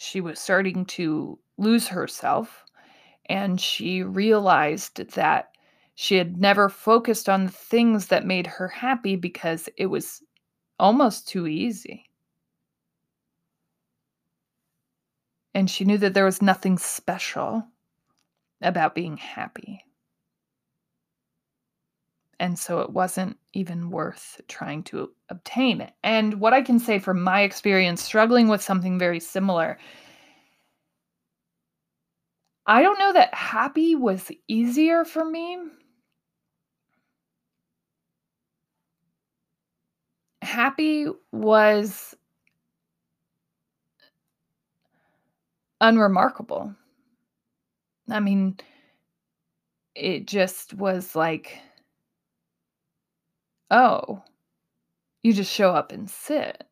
she 0.03 0.21
was 0.21 0.41
starting 0.41 0.85
to 0.85 1.39
lose 1.59 1.87
herself, 1.87 2.65
and 3.27 3.61
she 3.61 4.03
realized 4.03 4.97
that 5.15 5.53
she 5.95 6.17
had 6.17 6.39
never 6.39 6.69
focused 6.69 7.29
on 7.29 7.47
the 7.47 7.53
things 7.53 8.09
that 8.09 8.27
made 8.27 8.49
her 8.49 8.67
happy 8.67 9.15
because 9.15 9.69
it 9.77 9.87
was 9.87 10.21
almost 10.81 11.29
too 11.29 11.47
easy. 11.47 12.11
And 15.55 15.71
she 15.71 15.85
knew 15.85 15.99
that 15.99 16.15
there 16.15 16.25
was 16.25 16.43
nothing 16.43 16.79
special 16.79 17.65
about 18.61 18.97
being 18.97 19.19
happy. 19.19 19.85
And 22.43 22.59
so 22.59 22.81
it 22.81 22.91
wasn't 22.91 23.39
even 23.55 23.89
worth 23.91 24.41
trying 24.49 24.83
to 24.85 25.11
obtain. 25.31 25.91
And 26.03 26.41
what 26.41 26.53
I 26.53 26.61
can 26.61 26.79
say 26.79 26.99
from 26.99 27.23
my 27.23 27.43
experience 27.43 28.03
struggling 28.03 28.49
with 28.49 28.61
something 28.61 28.99
very 28.99 29.21
similar, 29.21 29.79
I 32.67 32.83
don't 32.83 32.99
know 32.99 33.13
that 33.15 33.33
happy 33.33 33.95
was 33.95 34.31
easier 34.49 35.05
for 35.05 35.25
me 35.25 35.59
happy 40.43 41.07
was 41.31 42.14
unremarkable. 45.81 46.75
I 48.11 48.21
mean, 48.21 48.59
it 49.95 50.27
just 50.27 50.75
was 50.75 51.14
like, 51.16 51.59
oh, 53.73 54.23
you 55.23 55.33
just 55.33 55.51
show 55.53 55.73
up 55.73 55.91
and 55.91 56.09
sit. 56.09 56.65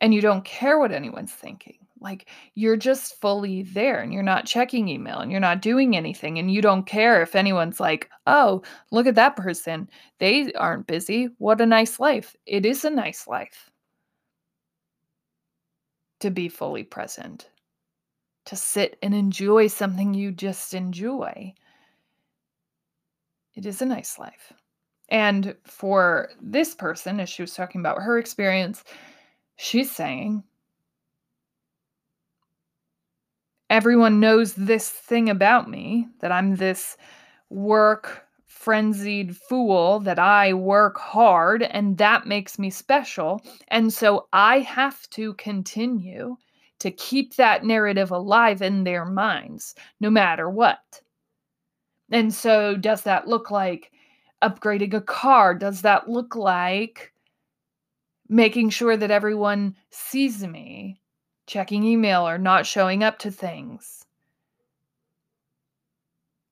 And 0.00 0.14
you 0.14 0.20
don't 0.20 0.44
care 0.44 0.78
what 0.78 0.92
anyone's 0.92 1.32
thinking. 1.32 1.78
Like 2.00 2.28
you're 2.54 2.76
just 2.76 3.20
fully 3.20 3.62
there 3.64 4.00
and 4.00 4.12
you're 4.12 4.22
not 4.22 4.46
checking 4.46 4.86
email 4.88 5.18
and 5.18 5.32
you're 5.32 5.40
not 5.40 5.62
doing 5.62 5.96
anything 5.96 6.38
and 6.38 6.52
you 6.52 6.62
don't 6.62 6.86
care 6.86 7.22
if 7.22 7.34
anyone's 7.34 7.80
like, 7.80 8.08
"Oh, 8.26 8.62
look 8.92 9.08
at 9.08 9.16
that 9.16 9.34
person. 9.36 9.88
They 10.18 10.52
aren't 10.52 10.86
busy. 10.86 11.30
What 11.38 11.60
a 11.60 11.66
nice 11.66 11.98
life." 11.98 12.36
It 12.46 12.64
is 12.64 12.84
a 12.84 12.90
nice 12.90 13.26
life. 13.26 13.70
To 16.20 16.30
be 16.30 16.48
fully 16.48 16.84
present. 16.84 17.50
To 18.46 18.56
sit 18.56 18.98
and 19.02 19.14
enjoy 19.14 19.66
something 19.68 20.14
you 20.14 20.30
just 20.32 20.74
enjoy. 20.74 21.54
It 23.54 23.66
is 23.66 23.82
a 23.82 23.86
nice 23.86 24.18
life. 24.18 24.52
And 25.08 25.56
for 25.64 26.28
this 26.40 26.74
person, 26.74 27.20
as 27.20 27.28
she 27.28 27.42
was 27.42 27.54
talking 27.54 27.80
about 27.80 28.02
her 28.02 28.18
experience, 28.18 28.84
she's 29.56 29.90
saying, 29.90 30.42
everyone 33.70 34.20
knows 34.20 34.54
this 34.54 34.90
thing 34.90 35.28
about 35.30 35.68
me 35.68 36.08
that 36.20 36.32
I'm 36.32 36.56
this 36.56 36.96
work 37.50 38.24
frenzied 38.46 39.36
fool, 39.36 40.00
that 40.00 40.18
I 40.18 40.52
work 40.52 40.98
hard, 40.98 41.62
and 41.62 41.96
that 41.98 42.26
makes 42.26 42.58
me 42.58 42.70
special. 42.70 43.40
And 43.68 43.92
so 43.92 44.26
I 44.32 44.60
have 44.60 45.08
to 45.10 45.34
continue 45.34 46.36
to 46.80 46.90
keep 46.90 47.36
that 47.36 47.64
narrative 47.64 48.10
alive 48.10 48.62
in 48.62 48.84
their 48.84 49.04
minds, 49.04 49.74
no 50.00 50.10
matter 50.10 50.50
what. 50.50 51.00
And 52.10 52.32
so, 52.32 52.76
does 52.76 53.02
that 53.02 53.28
look 53.28 53.50
like 53.50 53.92
upgrading 54.42 54.94
a 54.94 55.00
car? 55.00 55.54
Does 55.54 55.82
that 55.82 56.08
look 56.08 56.36
like 56.36 57.12
making 58.28 58.70
sure 58.70 58.96
that 58.96 59.10
everyone 59.10 59.76
sees 59.90 60.46
me? 60.46 61.00
checking 61.48 61.82
email 61.82 62.28
or 62.28 62.38
not 62.38 62.66
showing 62.66 63.02
up 63.02 63.18
to 63.18 63.30
things? 63.32 64.04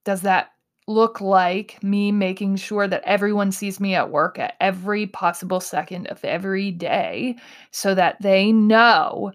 Does 0.04 0.22
that 0.22 0.50
look 0.88 1.20
like 1.20 1.82
me 1.82 2.10
making 2.10 2.56
sure 2.56 2.88
that 2.88 3.02
everyone 3.04 3.52
sees 3.52 3.78
me 3.78 3.94
at 3.94 4.10
work 4.10 4.38
at 4.38 4.54
every 4.60 5.06
possible 5.06 5.60
second 5.60 6.06
of 6.06 6.24
every 6.24 6.70
day 6.70 7.36
so 7.70 7.94
that 7.94 8.16
they 8.22 8.52
know 8.52 9.32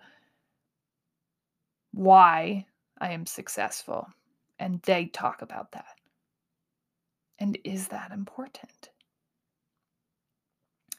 why 1.93 2.65
I 2.99 3.11
am 3.11 3.25
successful 3.25 4.07
and 4.59 4.81
they 4.83 5.05
talk 5.07 5.41
about 5.41 5.73
that? 5.73 6.00
And 7.41 7.57
is 7.63 7.87
that 7.87 8.11
important? 8.11 8.91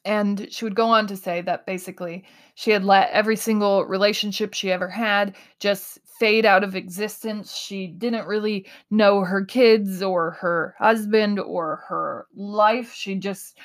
And 0.04 0.48
she 0.50 0.64
would 0.64 0.74
go 0.74 0.86
on 0.86 1.06
to 1.06 1.16
say 1.16 1.40
that 1.42 1.66
basically 1.66 2.24
she 2.56 2.72
had 2.72 2.84
let 2.84 3.10
every 3.10 3.36
single 3.36 3.84
relationship 3.84 4.52
she 4.52 4.72
ever 4.72 4.88
had 4.88 5.36
just 5.60 6.00
fade 6.18 6.44
out 6.44 6.64
of 6.64 6.74
existence. 6.74 7.54
She 7.54 7.86
didn't 7.86 8.26
really 8.26 8.66
know 8.90 9.20
her 9.20 9.44
kids 9.44 10.02
or 10.02 10.32
her 10.32 10.74
husband 10.80 11.38
or 11.38 11.84
her 11.88 12.26
life. 12.34 12.92
She 12.92 13.14
just 13.14 13.56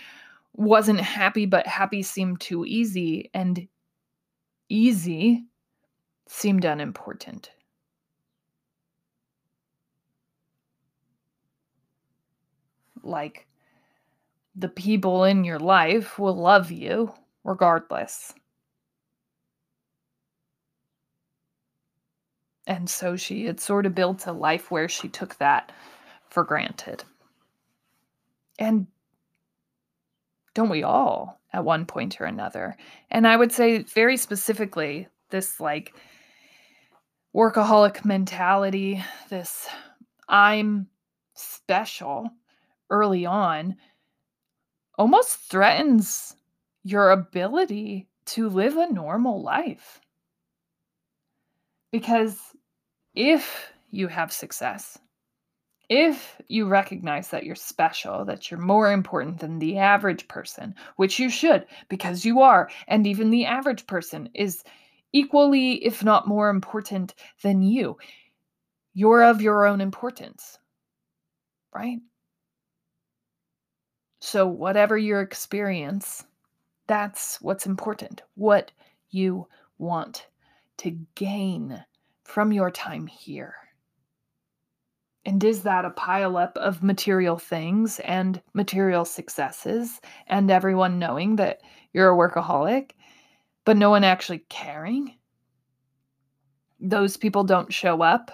wasn't 0.53 0.99
happy, 1.01 1.47
but 1.47 1.65
happy 1.65 2.03
seemed 2.03 2.39
too 2.39 2.63
easy, 2.63 3.31
and 3.33 3.67
easy 4.69 5.45
seemed 6.27 6.63
unimportant. 6.63 7.49
Like, 13.07 13.47
the 14.55 14.69
people 14.69 15.23
in 15.23 15.43
your 15.43 15.59
life 15.59 16.17
will 16.17 16.35
love 16.35 16.71
you 16.71 17.13
regardless. 17.43 18.33
And 22.65 22.89
so 22.89 23.15
she 23.15 23.45
had 23.45 23.59
sort 23.59 23.85
of 23.85 23.95
built 23.95 24.27
a 24.27 24.33
life 24.33 24.69
where 24.69 24.89
she 24.89 25.07
took 25.07 25.37
that 25.37 25.71
for 26.29 26.43
granted. 26.43 27.03
And 28.59 28.87
don't 30.53 30.69
we 30.69 30.83
all 30.83 31.39
at 31.53 31.63
one 31.63 31.85
point 31.85 32.19
or 32.19 32.25
another? 32.25 32.75
And 33.09 33.27
I 33.27 33.37
would 33.37 33.51
say, 33.51 33.83
very 33.83 34.17
specifically, 34.17 35.07
this 35.29 35.59
like 35.59 35.95
workaholic 37.33 38.03
mentality, 38.03 39.03
this 39.29 39.67
I'm 40.27 40.87
special 41.35 42.31
early 42.89 43.25
on 43.25 43.77
almost 44.97 45.37
threatens 45.49 46.35
your 46.83 47.11
ability 47.11 48.07
to 48.25 48.49
live 48.49 48.77
a 48.77 48.91
normal 48.91 49.41
life. 49.41 50.01
Because 51.91 52.39
if 53.13 53.73
you 53.91 54.07
have 54.07 54.31
success, 54.31 54.97
If 55.89 56.41
you 56.49 56.65
recognize 56.67 57.29
that 57.29 57.45
you're 57.45 57.55
special, 57.55 58.25
that 58.25 58.49
you're 58.51 58.59
more 58.59 58.91
important 58.91 59.39
than 59.39 59.59
the 59.59 59.77
average 59.77 60.27
person, 60.27 60.75
which 60.97 61.17
you 61.19 61.29
should, 61.29 61.65
because 61.89 62.25
you 62.25 62.41
are, 62.41 62.69
and 62.87 63.07
even 63.07 63.29
the 63.29 63.45
average 63.45 63.85
person 63.87 64.29
is 64.33 64.63
equally, 65.13 65.83
if 65.85 66.03
not 66.03 66.27
more 66.27 66.49
important 66.49 67.15
than 67.41 67.61
you, 67.61 67.97
you're 68.93 69.23
of 69.23 69.41
your 69.41 69.65
own 69.65 69.81
importance, 69.81 70.59
right? 71.73 71.99
So, 74.19 74.47
whatever 74.47 74.97
your 74.97 75.21
experience, 75.21 76.25
that's 76.87 77.39
what's 77.41 77.65
important. 77.65 78.23
What 78.35 78.71
you 79.09 79.47
want 79.77 80.27
to 80.77 80.91
gain 81.15 81.83
from 82.23 82.51
your 82.51 82.71
time 82.71 83.07
here. 83.07 83.55
And 85.25 85.43
is 85.43 85.63
that 85.63 85.85
a 85.85 85.89
pileup 85.89 86.55
of 86.55 86.81
material 86.81 87.37
things 87.37 87.99
and 87.99 88.41
material 88.53 89.03
successes 89.03 89.99
and 90.27 90.49
everyone 90.49 90.99
knowing 90.99 91.35
that 91.35 91.61
you're 91.91 92.11
a 92.11 92.15
workaholic, 92.15 92.91
but 93.65 93.75
no 93.75 93.89
one 93.89 94.05
actually 94.05 94.45
caring? 94.49 95.15
Those 96.79 97.17
people 97.17 97.43
don't 97.43 97.73
show 97.73 98.01
up 98.01 98.31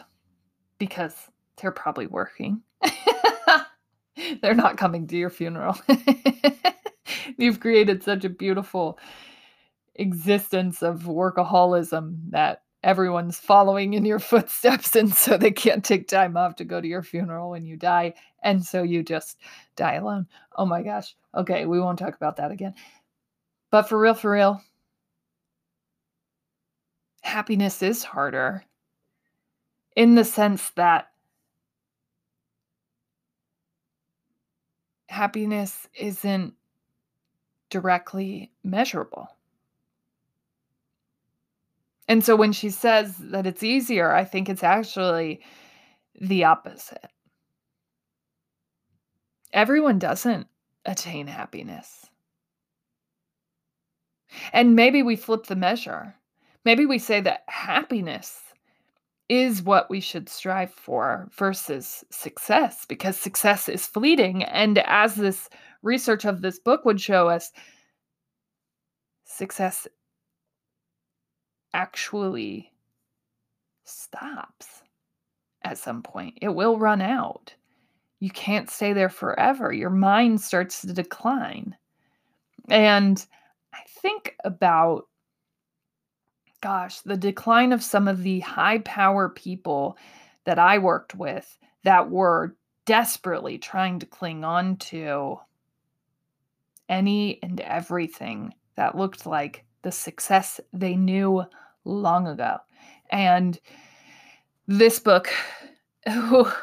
because 0.77 1.15
they're 1.59 1.71
probably 1.71 2.07
working. 2.07 2.61
they're 4.41 4.53
not 4.53 4.77
coming 4.77 5.07
to 5.07 5.17
your 5.17 5.29
funeral. 5.29 5.77
You've 7.37 7.59
created 7.59 8.03
such 8.03 8.25
a 8.25 8.29
beautiful 8.29 8.99
existence 9.95 10.81
of 10.81 11.03
workaholism 11.03 12.17
that 12.29 12.63
everyone's 12.83 13.37
following 13.37 13.93
in 13.93 14.05
your 14.05 14.19
footsteps 14.31 14.95
and 14.95 15.13
so 15.13 15.37
they 15.37 15.51
can't 15.51 15.85
take 15.85 16.07
time 16.07 16.35
off 16.35 16.55
to 16.57 16.65
go 16.65 16.81
to 16.81 16.87
your 16.87 17.03
funeral 17.03 17.51
when 17.51 17.65
you 17.65 17.77
die 17.77 18.13
and 18.43 18.63
so 18.63 18.83
you 18.83 19.03
just 19.03 19.39
die 19.75 19.95
alone. 19.95 20.27
Oh 20.57 20.65
my 20.65 20.81
gosh. 20.81 21.15
Okay 21.35 21.65
we 21.65 21.79
won't 21.79 21.99
talk 21.99 22.15
about 22.15 22.37
that 22.37 22.51
again. 22.51 22.73
But 23.71 23.83
for 23.83 23.99
real 23.99 24.13
for 24.13 24.31
real 24.31 24.61
happiness 27.21 27.81
is 27.81 28.03
harder 28.03 28.63
in 29.95 30.15
the 30.15 30.25
sense 30.25 30.71
that 30.71 31.12
happiness 35.13 35.87
isn't 35.95 36.53
directly 37.69 38.51
measurable 38.63 39.29
and 42.07 42.23
so 42.23 42.35
when 42.35 42.51
she 42.51 42.69
says 42.69 43.17
that 43.17 43.47
it's 43.47 43.63
easier, 43.63 44.11
I 44.11 44.25
think 44.25 44.49
it's 44.49 44.63
actually 44.63 45.41
the 46.19 46.43
opposite. 46.43 47.09
Everyone 49.53 49.99
doesn't 49.99 50.47
attain 50.85 51.27
happiness. 51.27 52.05
And 54.51 54.75
maybe 54.75 55.03
we 55.03 55.15
flip 55.15 55.45
the 55.45 55.55
measure. 55.55 56.15
Maybe 56.65 56.85
we 56.85 56.97
say 56.97 57.21
that 57.21 57.43
happiness 57.47 58.41
is 59.29 59.63
what 59.63 59.89
we 59.89 59.99
should 59.99 60.29
strive 60.29 60.73
for 60.73 61.29
versus 61.33 62.03
success 62.11 62.85
because 62.85 63.17
success 63.17 63.69
is 63.69 63.87
fleeting. 63.87 64.43
And 64.43 64.79
as 64.79 65.15
this 65.15 65.49
research 65.81 66.25
of 66.25 66.41
this 66.41 66.59
book 66.59 66.85
would 66.85 66.99
show 66.99 67.29
us, 67.29 67.51
success 69.25 69.87
actually 71.73 72.71
stops 73.85 74.83
at 75.63 75.77
some 75.77 76.03
point. 76.03 76.37
It 76.41 76.49
will 76.49 76.77
run 76.77 77.01
out. 77.01 77.53
You 78.19 78.29
can't 78.29 78.69
stay 78.69 78.93
there 78.93 79.09
forever. 79.09 79.73
Your 79.73 79.89
mind 79.89 80.41
starts 80.41 80.81
to 80.81 80.93
decline. 80.93 81.75
And 82.69 83.25
I 83.73 83.79
think 84.01 84.35
about, 84.45 85.07
gosh, 86.63 87.01
the 87.01 87.17
decline 87.17 87.73
of 87.73 87.83
some 87.83 88.07
of 88.07 88.23
the 88.23 88.39
high 88.39 88.77
power 88.79 89.27
people 89.27 89.97
that 90.45 90.57
I 90.57 90.77
worked 90.77 91.13
with 91.13 91.57
that 91.83 92.09
were 92.09 92.55
desperately 92.85 93.57
trying 93.57 93.99
to 93.99 94.05
cling 94.05 94.45
on 94.45 94.77
to 94.77 95.41
any 96.87 97.43
and 97.43 97.59
everything 97.59 98.53
that 98.77 98.97
looked 98.97 99.25
like 99.25 99.65
the 99.81 99.91
success 99.91 100.61
they 100.71 100.95
knew 100.95 101.43
long 101.83 102.27
ago. 102.27 102.59
And 103.09 103.59
this 104.65 104.99
book 104.99 105.29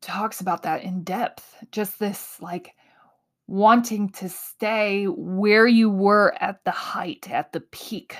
talks 0.00 0.40
about 0.40 0.62
that 0.62 0.84
in 0.84 1.04
depth. 1.04 1.54
Just 1.70 1.98
this 1.98 2.40
like 2.40 2.74
wanting 3.46 4.08
to 4.08 4.28
stay 4.28 5.04
where 5.04 5.66
you 5.66 5.90
were 5.90 6.34
at 6.40 6.64
the 6.64 6.70
height, 6.70 7.30
at 7.30 7.52
the 7.52 7.60
peak 7.60 8.16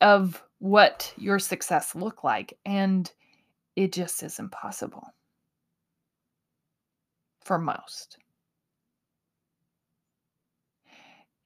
of 0.00 0.42
what 0.58 1.12
your 1.16 1.38
success 1.38 1.94
looked 1.94 2.24
like. 2.24 2.58
And 2.64 3.10
it 3.76 3.92
just 3.92 4.22
is 4.22 4.38
impossible 4.38 5.04
for 7.44 7.58
most. 7.58 8.18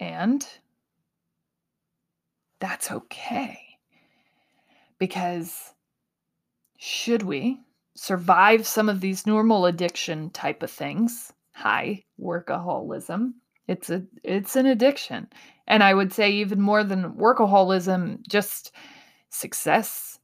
And 0.00 0.46
that's 2.60 2.90
okay. 2.90 3.60
Because 4.98 5.74
should 6.78 7.22
we 7.22 7.60
survive 7.94 8.66
some 8.66 8.88
of 8.88 9.00
these 9.00 9.26
normal 9.26 9.66
addiction 9.66 10.30
type 10.30 10.62
of 10.62 10.70
things, 10.70 11.32
high 11.56 12.04
workaholism, 12.20 13.32
it's 13.66 13.88
a 13.90 14.04
it's 14.22 14.56
an 14.56 14.66
addiction. 14.66 15.28
And 15.66 15.82
I 15.82 15.94
would 15.94 16.12
say 16.12 16.30
even 16.30 16.60
more 16.60 16.84
than 16.84 17.14
workaholism, 17.14 18.26
just 18.28 18.72
success, 19.30 20.18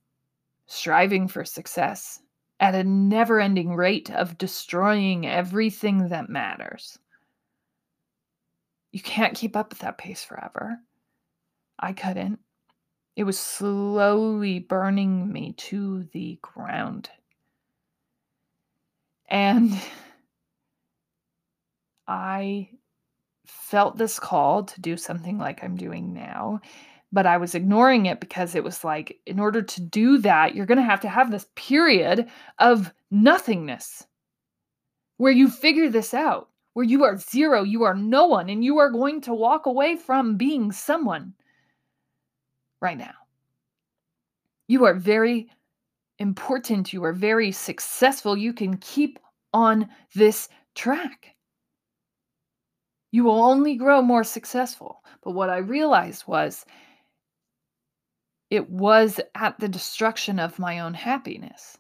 striving 0.66 1.26
for 1.26 1.44
success 1.44 2.20
at 2.60 2.74
a 2.74 2.84
never-ending 2.84 3.74
rate 3.74 4.10
of 4.10 4.38
destroying 4.38 5.26
everything 5.26 6.08
that 6.10 6.28
matters. 6.28 6.98
You 8.92 9.00
can't 9.00 9.34
keep 9.34 9.56
up 9.56 9.70
with 9.70 9.80
that 9.80 9.98
pace 9.98 10.22
forever. 10.22 10.78
I 11.78 11.92
couldn't. 11.92 12.38
It 13.16 13.24
was 13.24 13.38
slowly 13.38 14.60
burning 14.60 15.32
me 15.32 15.54
to 15.54 16.04
the 16.12 16.38
ground. 16.42 17.10
And 19.28 19.72
I 22.06 22.70
felt 23.46 23.96
this 23.96 24.18
call 24.18 24.64
to 24.64 24.80
do 24.80 24.96
something 24.96 25.38
like 25.38 25.62
I'm 25.62 25.76
doing 25.76 26.12
now, 26.12 26.60
but 27.12 27.26
I 27.26 27.36
was 27.36 27.54
ignoring 27.54 28.06
it 28.06 28.20
because 28.20 28.54
it 28.54 28.64
was 28.64 28.84
like, 28.84 29.18
in 29.26 29.38
order 29.38 29.62
to 29.62 29.80
do 29.80 30.18
that, 30.18 30.54
you're 30.54 30.66
going 30.66 30.78
to 30.78 30.84
have 30.84 31.00
to 31.00 31.08
have 31.08 31.30
this 31.30 31.46
period 31.54 32.28
of 32.58 32.92
nothingness 33.10 34.06
where 35.18 35.32
you 35.32 35.48
figure 35.48 35.88
this 35.88 36.14
out, 36.14 36.48
where 36.72 36.84
you 36.84 37.04
are 37.04 37.16
zero, 37.16 37.62
you 37.62 37.82
are 37.82 37.94
no 37.94 38.26
one, 38.26 38.48
and 38.48 38.64
you 38.64 38.78
are 38.78 38.90
going 38.90 39.20
to 39.22 39.34
walk 39.34 39.66
away 39.66 39.96
from 39.96 40.36
being 40.36 40.72
someone 40.72 41.34
right 42.80 42.98
now. 42.98 43.14
You 44.68 44.84
are 44.86 44.94
very 44.94 45.48
important. 46.18 46.92
You 46.92 47.04
are 47.04 47.12
very 47.12 47.52
successful. 47.52 48.36
You 48.36 48.52
can 48.52 48.78
keep 48.78 49.18
on 49.52 49.88
this 50.14 50.48
track. 50.74 51.34
You 53.12 53.25
will 53.25 53.42
only 53.44 53.77
grow 53.77 54.01
more 54.01 54.25
successful. 54.25 55.05
But 55.22 55.33
what 55.33 55.51
I 55.51 55.59
realized 55.59 56.27
was 56.27 56.64
it 58.51 58.68
was 58.68 59.20
at 59.35 59.61
the 59.61 59.68
destruction 59.68 60.40
of 60.40 60.59
my 60.59 60.81
own 60.81 60.94
happiness. 60.94 61.79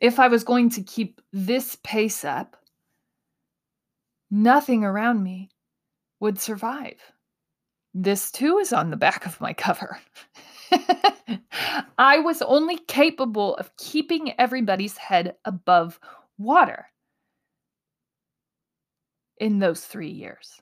If 0.00 0.18
I 0.18 0.28
was 0.28 0.44
going 0.44 0.70
to 0.70 0.82
keep 0.82 1.20
this 1.32 1.76
pace 1.82 2.24
up, 2.24 2.56
nothing 4.30 4.84
around 4.84 5.22
me 5.22 5.48
would 6.20 6.40
survive. 6.40 7.00
This 7.94 8.32
too 8.32 8.58
is 8.58 8.72
on 8.72 8.90
the 8.90 8.96
back 8.96 9.24
of 9.24 9.40
my 9.40 9.52
cover. 9.52 9.98
I 11.98 12.18
was 12.18 12.42
only 12.42 12.78
capable 12.78 13.54
of 13.56 13.76
keeping 13.76 14.38
everybody's 14.40 14.96
head 14.96 15.36
above 15.44 16.00
water 16.36 16.86
in 19.38 19.58
those 19.58 19.84
three 19.84 20.10
years. 20.10 20.60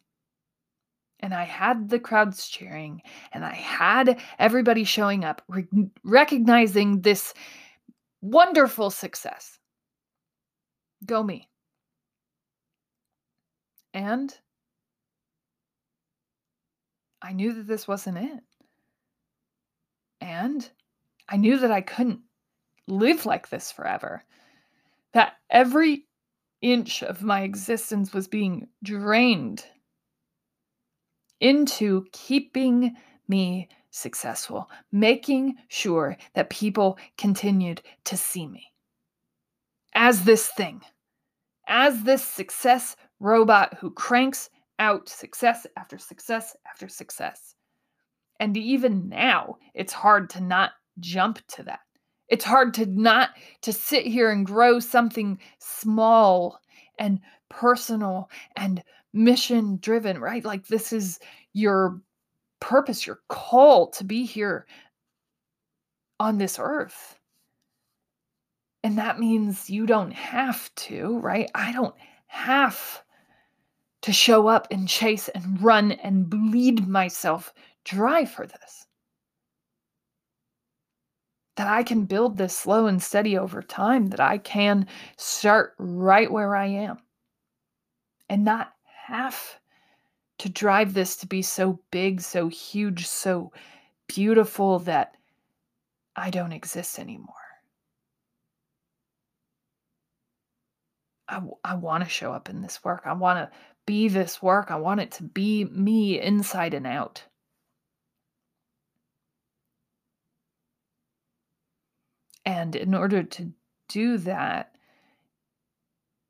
And 1.20 1.32
I 1.32 1.44
had 1.44 1.88
the 1.88 2.00
crowds 2.00 2.48
cheering, 2.48 3.00
and 3.32 3.44
I 3.44 3.54
had 3.54 4.20
everybody 4.40 4.82
showing 4.82 5.24
up, 5.24 5.40
re- 5.48 5.68
recognizing 6.02 7.00
this 7.00 7.32
wonderful 8.20 8.90
success. 8.90 9.58
Go 11.06 11.22
me. 11.22 11.48
And 13.94 14.36
I 17.20 17.32
knew 17.32 17.52
that 17.52 17.68
this 17.68 17.86
wasn't 17.86 18.18
it. 18.18 18.40
And 20.20 20.68
I 21.28 21.36
knew 21.36 21.58
that 21.58 21.70
I 21.70 21.82
couldn't 21.82 22.20
live 22.88 23.26
like 23.26 23.48
this 23.48 23.70
forever. 23.70 24.24
That 25.12 25.34
every 25.50 26.06
inch 26.62 27.02
of 27.02 27.22
my 27.22 27.42
existence 27.42 28.14
was 28.14 28.28
being 28.28 28.68
drained 28.82 29.66
into 31.40 32.06
keeping 32.12 32.94
me 33.28 33.68
successful, 33.90 34.70
making 34.90 35.56
sure 35.68 36.16
that 36.34 36.48
people 36.50 36.98
continued 37.18 37.82
to 38.04 38.16
see 38.16 38.46
me 38.46 38.72
as 39.94 40.24
this 40.24 40.48
thing, 40.48 40.80
as 41.66 42.02
this 42.04 42.24
success 42.24 42.96
robot 43.20 43.74
who 43.74 43.90
cranks 43.90 44.48
out 44.78 45.08
success 45.08 45.66
after 45.76 45.98
success 45.98 46.56
after 46.66 46.88
success. 46.88 47.54
And 48.40 48.56
even 48.56 49.08
now, 49.08 49.56
it's 49.74 49.92
hard 49.92 50.30
to 50.30 50.40
not 50.40 50.72
jump 50.98 51.46
to 51.48 51.62
that. 51.64 51.80
It's 52.28 52.44
hard 52.44 52.74
to 52.74 52.86
not 52.86 53.30
to 53.62 53.72
sit 53.72 54.06
here 54.06 54.30
and 54.30 54.46
grow 54.46 54.80
something 54.80 55.38
small 55.58 56.58
and 56.98 57.20
personal 57.48 58.30
and 58.56 58.82
mission 59.12 59.78
driven, 59.80 60.18
right? 60.18 60.44
Like 60.44 60.66
this 60.66 60.92
is 60.92 61.18
your 61.52 62.00
purpose, 62.60 63.06
your 63.06 63.20
call 63.28 63.88
to 63.90 64.04
be 64.04 64.24
here 64.24 64.66
on 66.20 66.38
this 66.38 66.58
earth. 66.58 67.18
And 68.84 68.98
that 68.98 69.20
means 69.20 69.68
you 69.68 69.86
don't 69.86 70.12
have 70.12 70.74
to, 70.76 71.18
right? 71.18 71.50
I 71.54 71.72
don't 71.72 71.94
have 72.26 73.02
to 74.02 74.12
show 74.12 74.48
up 74.48 74.66
and 74.70 74.88
chase 74.88 75.28
and 75.28 75.62
run 75.62 75.92
and 75.92 76.28
bleed 76.28 76.88
myself 76.88 77.52
dry 77.84 78.24
for 78.24 78.46
this. 78.46 78.86
That 81.56 81.66
I 81.66 81.82
can 81.82 82.06
build 82.06 82.36
this 82.36 82.56
slow 82.56 82.86
and 82.86 83.02
steady 83.02 83.36
over 83.36 83.62
time, 83.62 84.06
that 84.08 84.20
I 84.20 84.38
can 84.38 84.86
start 85.18 85.74
right 85.78 86.30
where 86.30 86.56
I 86.56 86.66
am 86.66 86.98
and 88.28 88.44
not 88.44 88.72
have 89.06 89.60
to 90.38 90.48
drive 90.48 90.94
this 90.94 91.16
to 91.16 91.26
be 91.26 91.42
so 91.42 91.78
big, 91.90 92.20
so 92.20 92.48
huge, 92.48 93.06
so 93.06 93.52
beautiful 94.08 94.78
that 94.80 95.16
I 96.16 96.30
don't 96.30 96.52
exist 96.52 96.98
anymore. 96.98 97.34
I, 101.28 101.40
I 101.64 101.74
want 101.74 102.04
to 102.04 102.10
show 102.10 102.32
up 102.32 102.50
in 102.50 102.60
this 102.60 102.82
work. 102.84 103.02
I 103.04 103.12
want 103.12 103.38
to 103.38 103.56
be 103.86 104.08
this 104.08 104.42
work. 104.42 104.70
I 104.70 104.76
want 104.76 105.00
it 105.00 105.10
to 105.12 105.22
be 105.22 105.64
me 105.64 106.20
inside 106.20 106.74
and 106.74 106.86
out. 106.86 107.24
And 112.44 112.74
in 112.74 112.94
order 112.94 113.22
to 113.22 113.52
do 113.88 114.18
that, 114.18 114.74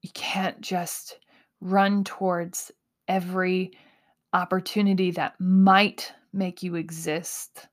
you 0.03 0.11
can't 0.15 0.61
just 0.61 1.19
run 1.61 2.05
towards 2.05 2.71
every 3.09 3.73
opportunity 4.33 5.11
that 5.13 5.41
might 5.41 6.13
make 6.33 6.63
you 6.63 6.75
exist 6.75 7.69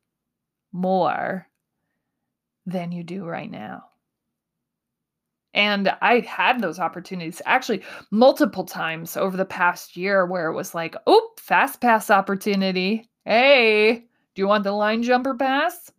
more 0.71 1.47
than 2.65 2.91
you 2.91 3.03
do 3.03 3.25
right 3.25 3.49
now. 3.49 3.85
And 5.53 5.91
I 6.01 6.19
had 6.19 6.61
those 6.61 6.79
opportunities 6.79 7.41
actually 7.45 7.83
multiple 8.11 8.65
times 8.65 9.17
over 9.17 9.35
the 9.35 9.45
past 9.45 9.97
year 9.97 10.25
where 10.25 10.47
it 10.51 10.55
was 10.55 10.75
like, 10.75 10.95
oh, 11.07 11.29
fast 11.37 11.81
pass 11.81 12.11
opportunity. 12.11 13.09
Hey, 13.25 14.05
do 14.35 14.41
you 14.41 14.47
want 14.47 14.63
the 14.63 14.71
line 14.71 15.01
jumper 15.01 15.33
pass? 15.33 15.91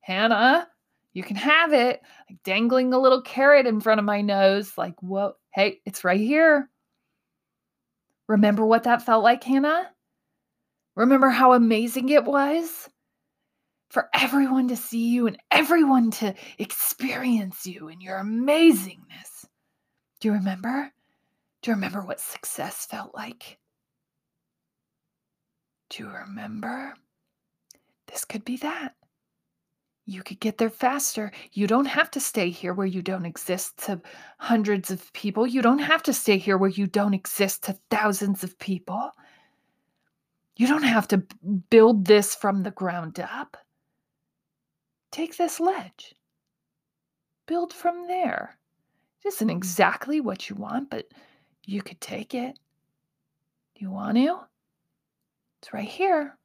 Hannah, 0.00 0.68
you 1.12 1.22
can 1.22 1.36
have 1.36 1.72
it. 1.72 2.00
Like 2.28 2.42
dangling 2.42 2.92
a 2.92 2.98
little 2.98 3.22
carrot 3.22 3.66
in 3.66 3.80
front 3.80 3.98
of 3.98 4.04
my 4.04 4.20
nose. 4.20 4.76
Like, 4.76 4.94
whoa, 5.00 5.34
hey, 5.52 5.80
it's 5.84 6.04
right 6.04 6.20
here. 6.20 6.68
Remember 8.28 8.64
what 8.64 8.84
that 8.84 9.02
felt 9.02 9.22
like, 9.22 9.44
Hannah? 9.44 9.90
Remember 10.94 11.28
how 11.28 11.52
amazing 11.52 12.08
it 12.08 12.24
was? 12.24 12.88
for 13.92 14.08
everyone 14.14 14.68
to 14.68 14.76
see 14.76 15.10
you 15.10 15.26
and 15.26 15.36
everyone 15.50 16.10
to 16.10 16.34
experience 16.56 17.66
you 17.66 17.88
and 17.88 18.00
your 18.00 18.18
amazingness. 18.18 19.44
Do 20.18 20.28
you 20.28 20.32
remember? 20.32 20.90
Do 21.60 21.70
you 21.70 21.74
remember 21.74 22.00
what 22.00 22.18
success 22.18 22.86
felt 22.86 23.14
like? 23.14 23.58
Do 25.90 26.04
you 26.04 26.10
remember? 26.10 26.94
This 28.06 28.24
could 28.24 28.46
be 28.46 28.56
that. 28.58 28.94
You 30.04 30.22
could 30.22 30.40
get 30.40 30.58
there 30.58 30.70
faster. 30.70 31.30
You 31.52 31.66
don't 31.66 31.86
have 31.86 32.10
to 32.12 32.20
stay 32.20 32.50
here 32.50 32.74
where 32.74 32.86
you 32.86 33.02
don't 33.02 33.24
exist 33.24 33.78
to 33.84 34.00
hundreds 34.38 34.90
of 34.90 35.12
people. 35.12 35.46
You 35.46 35.62
don't 35.62 35.78
have 35.78 36.02
to 36.04 36.12
stay 36.12 36.38
here 36.38 36.58
where 36.58 36.70
you 36.70 36.86
don't 36.86 37.14
exist 37.14 37.64
to 37.64 37.78
thousands 37.90 38.42
of 38.42 38.58
people. 38.58 39.12
You 40.56 40.66
don't 40.66 40.82
have 40.82 41.06
to 41.08 41.18
build 41.70 42.04
this 42.04 42.34
from 42.34 42.62
the 42.62 42.72
ground 42.72 43.20
up. 43.20 43.56
Take 45.12 45.36
this 45.36 45.60
ledge. 45.60 46.14
Build 47.46 47.72
from 47.72 48.06
there. 48.08 48.58
It 49.24 49.28
isn't 49.28 49.50
exactly 49.50 50.20
what 50.20 50.50
you 50.50 50.56
want, 50.56 50.90
but 50.90 51.06
you 51.64 51.80
could 51.80 52.00
take 52.00 52.34
it. 52.34 52.58
Do 53.76 53.84
you 53.84 53.90
want 53.90 54.16
to? 54.16 54.40
It's 55.60 55.72
right 55.72 55.88
here. 55.88 56.36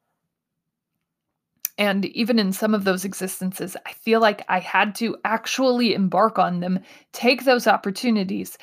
And 1.77 2.05
even 2.05 2.39
in 2.39 2.51
some 2.51 2.73
of 2.73 2.83
those 2.83 3.05
existences, 3.05 3.77
I 3.85 3.93
feel 3.93 4.19
like 4.19 4.43
I 4.49 4.59
had 4.59 4.95
to 4.95 5.15
actually 5.23 5.93
embark 5.93 6.39
on 6.39 6.59
them, 6.59 6.79
take 7.11 7.43
those 7.43 7.67
opportunities 7.67 8.57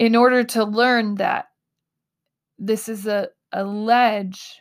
in 0.00 0.16
order 0.16 0.42
to 0.44 0.64
learn 0.64 1.16
that 1.16 1.46
this 2.58 2.88
is 2.88 3.06
a, 3.06 3.28
a 3.52 3.64
ledge. 3.64 4.60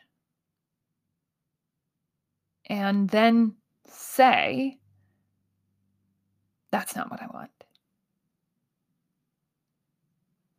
And 2.69 3.09
then 3.09 3.55
say, 3.87 4.77
that's 6.69 6.95
not 6.95 7.09
what 7.09 7.21
I 7.21 7.27
want. 7.33 7.49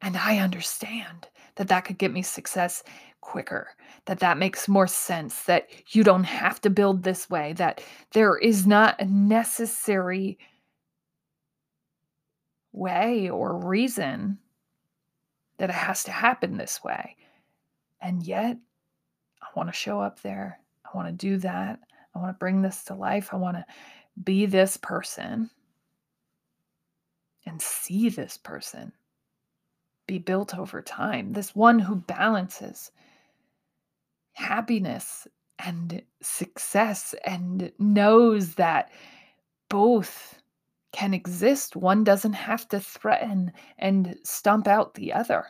And 0.01 0.17
I 0.17 0.39
understand 0.39 1.29
that 1.57 1.69
that 1.69 1.85
could 1.85 1.99
get 1.99 2.13
me 2.13 2.23
success 2.23 2.83
quicker, 3.21 3.69
that 4.07 4.21
that 4.21 4.39
makes 4.39 4.69
more 4.69 4.87
sense, 4.87 5.43
that 5.43 5.69
you 5.95 6.03
don't 6.05 6.25
have 6.25 6.61
to 6.63 6.71
build 6.71 7.03
this 7.03 7.29
way, 7.29 7.53
that 7.55 7.83
there 8.13 8.37
is 8.37 8.67
not 8.67 9.01
a 9.01 9.05
necessary 9.05 10.39
way 12.73 13.29
or 13.29 13.59
reason 13.59 14.39
that 15.59 15.71
it 15.71 15.75
has 15.75 16.05
to 16.05 16.13
happen 16.13 16.57
this 16.57 16.83
way. 16.85 17.17
And 18.01 18.23
yet, 18.23 18.57
I 19.43 19.47
want 19.57 19.69
to 19.69 19.73
show 19.73 20.01
up 20.01 20.23
there. 20.23 20.61
I 20.85 20.97
want 20.97 21.09
to 21.09 21.13
do 21.13 21.39
that. 21.39 21.81
I 22.15 22.19
want 22.19 22.35
to 22.35 22.39
bring 22.39 22.63
this 22.63 22.85
to 22.85 22.95
life. 22.95 23.31
I 23.33 23.37
want 23.37 23.57
to 23.57 23.65
be 24.23 24.47
this 24.47 24.77
person 24.77 25.51
and 27.47 27.61
see 27.61 28.09
this 28.09 28.37
person 28.37 28.93
be 30.07 30.19
built 30.19 30.57
over 30.57 30.81
time. 30.81 31.33
This 31.33 31.55
one 31.55 31.79
who 31.79 31.97
balances 31.97 32.91
happiness 34.39 35.27
and 35.59 36.01
success 36.23 37.15
and 37.25 37.73
knows 37.79 38.55
that 38.55 38.93
both 39.69 40.41
can 40.93 41.13
exist. 41.13 41.75
One 41.75 42.05
doesn't 42.05 42.35
have 42.35 42.69
to 42.69 42.79
threaten 42.79 43.53
and 43.79 44.17
stomp 44.23 44.69
out 44.69 44.95
the 44.95 45.13
other. 45.13 45.47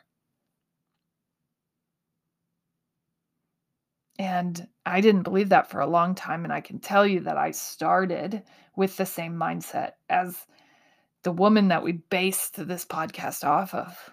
And 4.19 4.67
I 4.87 5.01
didn't 5.01 5.23
believe 5.23 5.51
that 5.51 5.71
for 5.71 5.81
a 5.81 5.87
long 5.87 6.15
time. 6.15 6.45
And 6.45 6.53
I 6.53 6.61
can 6.61 6.81
tell 6.81 7.07
you 7.07 7.21
that 7.21 7.37
I 7.37 7.53
started 7.53 8.43
with 8.75 8.97
the 8.97 9.07
same 9.07 9.35
mindset 9.35 9.93
as 10.09 10.47
the 11.23 11.33
woman 11.33 11.69
that 11.69 11.85
we 11.85 11.93
based 11.93 12.67
this 12.67 12.85
podcast 12.85 13.45
off 13.45 13.75
of. 13.75 14.11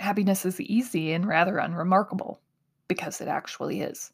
Happiness 0.00 0.46
is 0.46 0.60
easy 0.60 1.12
and 1.12 1.28
rather 1.28 1.58
unremarkable 1.58 2.40
because 2.88 3.20
it 3.20 3.28
actually 3.28 3.82
is. 3.82 4.10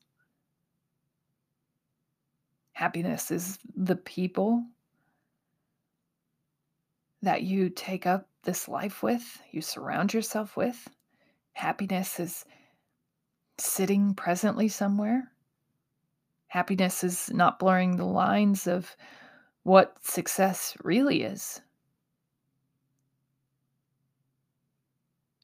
Happiness 2.72 3.30
is 3.30 3.58
the 3.74 3.96
people 3.96 4.64
that 7.22 7.42
you 7.42 7.70
take 7.70 8.04
up 8.04 8.28
this 8.42 8.68
life 8.68 9.02
with, 9.02 9.40
you 9.50 9.62
surround 9.62 10.12
yourself 10.12 10.56
with, 10.56 10.88
Happiness 11.56 12.20
is 12.20 12.44
sitting 13.56 14.12
presently 14.12 14.68
somewhere. 14.68 15.32
Happiness 16.48 17.02
is 17.02 17.30
not 17.32 17.58
blurring 17.58 17.96
the 17.96 18.04
lines 18.04 18.66
of 18.66 18.94
what 19.62 19.96
success 20.04 20.76
really 20.84 21.22
is. 21.22 21.62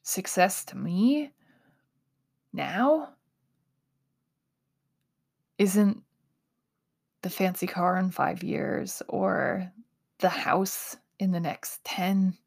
Success 0.03 0.65
to 0.65 0.77
me 0.77 1.31
now 2.51 3.13
isn't 5.57 6.03
the 7.21 7.29
fancy 7.29 7.67
car 7.67 7.97
in 7.97 8.11
five 8.11 8.43
years 8.43 9.01
or 9.07 9.71
the 10.19 10.29
house 10.29 10.97
in 11.19 11.31
the 11.31 11.39
next 11.39 11.81
10. 11.85 12.37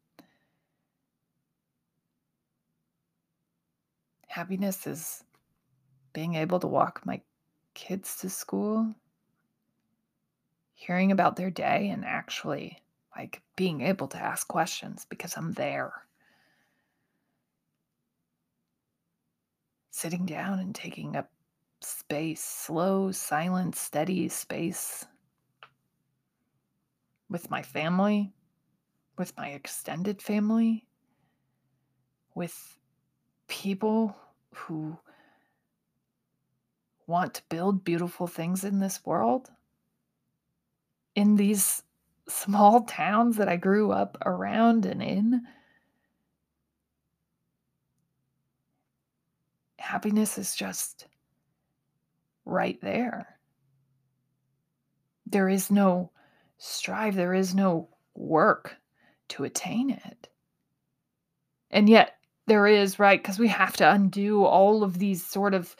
Happiness 4.27 4.85
is 4.85 5.23
being 6.13 6.35
able 6.35 6.59
to 6.59 6.67
walk 6.67 7.01
my 7.05 7.19
kids 7.73 8.17
to 8.17 8.29
school, 8.29 8.93
hearing 10.73 11.11
about 11.11 11.35
their 11.35 11.49
day, 11.49 11.89
and 11.89 12.05
actually 12.05 12.83
like 13.15 13.41
being 13.55 13.81
able 13.81 14.07
to 14.07 14.17
ask 14.17 14.47
questions 14.47 15.07
because 15.09 15.35
I'm 15.35 15.53
there. 15.53 16.06
Sitting 19.89 20.25
down 20.25 20.59
and 20.59 20.75
taking 20.75 21.15
up 21.15 21.31
space, 21.81 22.43
slow, 22.43 23.11
silent, 23.11 23.75
steady 23.75 24.29
space 24.29 25.05
with 27.29 27.49
my 27.49 27.61
family, 27.61 28.33
with 29.17 29.35
my 29.37 29.49
extended 29.49 30.21
family, 30.21 30.87
with 32.35 32.77
people 33.47 34.15
who 34.53 34.97
want 37.07 37.33
to 37.33 37.41
build 37.49 37.83
beautiful 37.83 38.27
things 38.27 38.63
in 38.63 38.79
this 38.79 39.05
world, 39.05 39.49
in 41.15 41.35
these 41.35 41.83
small 42.27 42.83
towns 42.83 43.37
that 43.37 43.47
I 43.47 43.55
grew 43.55 43.91
up 43.91 44.17
around 44.25 44.85
and 44.85 45.01
in. 45.01 45.41
Happiness 49.87 50.37
is 50.37 50.53
just 50.53 51.07
right 52.43 52.77
there. 52.81 53.39
There 55.25 55.47
is 55.47 55.71
no 55.71 56.11
strive, 56.57 57.15
there 57.15 57.33
is 57.33 57.55
no 57.55 57.87
work 58.13 58.75
to 59.29 59.45
attain 59.45 59.91
it. 59.91 60.27
And 61.71 61.87
yet, 61.87 62.17
there 62.47 62.67
is, 62.67 62.99
right? 62.99 63.23
Because 63.23 63.39
we 63.39 63.47
have 63.47 63.77
to 63.77 63.89
undo 63.89 64.43
all 64.43 64.83
of 64.83 64.99
these 64.99 65.25
sort 65.25 65.53
of 65.53 65.73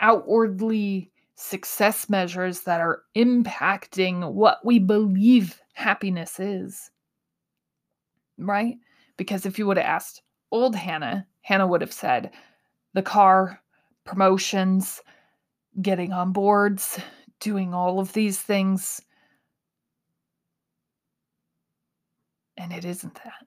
outwardly 0.00 1.12
success 1.36 2.10
measures 2.10 2.62
that 2.62 2.80
are 2.80 3.02
impacting 3.14 4.32
what 4.32 4.64
we 4.64 4.80
believe 4.80 5.60
happiness 5.74 6.40
is. 6.40 6.90
Right? 8.36 8.78
Because 9.16 9.46
if 9.46 9.60
you 9.60 9.66
would 9.68 9.76
have 9.76 9.86
asked 9.86 10.22
old 10.50 10.74
Hannah, 10.74 11.28
Hannah 11.42 11.68
would 11.68 11.82
have 11.82 11.92
said 11.92 12.32
the 12.94 13.02
car, 13.02 13.60
promotions, 14.04 15.02
getting 15.82 16.12
on 16.12 16.32
boards, 16.32 16.98
doing 17.40 17.74
all 17.74 18.00
of 18.00 18.12
these 18.12 18.40
things. 18.40 19.00
And 22.56 22.72
it 22.72 22.84
isn't 22.84 23.14
that. 23.16 23.44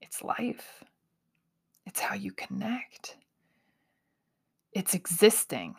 It's 0.00 0.22
life, 0.22 0.84
it's 1.84 2.00
how 2.00 2.14
you 2.14 2.32
connect, 2.32 3.16
it's 4.72 4.94
existing 4.94 5.74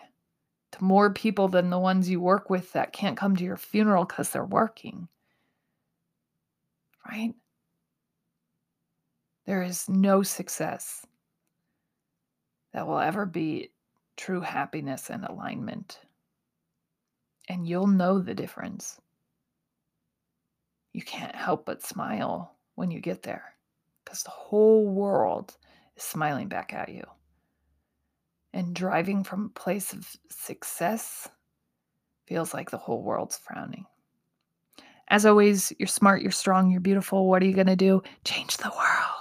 to 0.71 0.83
more 0.83 1.11
people 1.11 1.47
than 1.47 1.69
the 1.71 1.79
ones 1.79 2.09
you 2.09 2.21
work 2.21 2.49
with 2.49 2.71
that 2.73 2.93
can't 2.93 3.17
come 3.17 3.35
to 3.35 3.43
your 3.43 3.57
funeral 3.57 4.05
because 4.05 4.29
they're 4.29 4.45
working. 4.45 5.07
Right? 7.09 7.33
There 9.47 9.63
is 9.63 9.89
no 9.89 10.21
success 10.21 11.07
that 12.73 12.87
will 12.87 12.99
ever 12.99 13.25
be 13.25 13.71
true 14.17 14.41
happiness 14.41 15.09
and 15.09 15.25
alignment. 15.25 15.99
And 17.47 17.67
you'll 17.67 17.87
know 17.87 18.19
the 18.19 18.35
difference. 18.35 18.99
You 20.93 21.01
can't 21.01 21.35
help 21.35 21.65
but 21.65 21.83
smile 21.83 22.55
when 22.75 22.91
you 22.91 22.99
get 22.99 23.23
there 23.23 23.55
because 24.03 24.23
the 24.23 24.29
whole 24.29 24.87
world 24.87 25.55
is 25.95 26.03
smiling 26.03 26.47
back 26.47 26.73
at 26.73 26.89
you. 26.89 27.03
And 28.53 28.75
driving 28.75 29.23
from 29.23 29.45
a 29.45 29.59
place 29.59 29.93
of 29.93 30.07
success 30.29 31.29
feels 32.27 32.53
like 32.53 32.71
the 32.71 32.77
whole 32.77 33.03
world's 33.03 33.37
frowning. 33.37 33.85
As 35.07 35.25
always, 35.25 35.73
you're 35.79 35.87
smart, 35.87 36.21
you're 36.21 36.31
strong, 36.31 36.69
you're 36.69 36.81
beautiful. 36.81 37.27
What 37.27 37.41
are 37.41 37.45
you 37.45 37.53
going 37.53 37.67
to 37.67 37.75
do? 37.75 38.01
Change 38.23 38.57
the 38.57 38.69
world. 38.69 39.18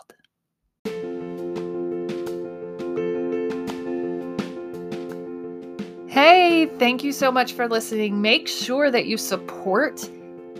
Thank 6.66 7.04
you 7.04 7.12
so 7.12 7.30
much 7.30 7.52
for 7.52 7.68
listening. 7.68 8.20
Make 8.20 8.48
sure 8.48 8.90
that 8.90 9.06
you 9.06 9.16
support 9.16 10.08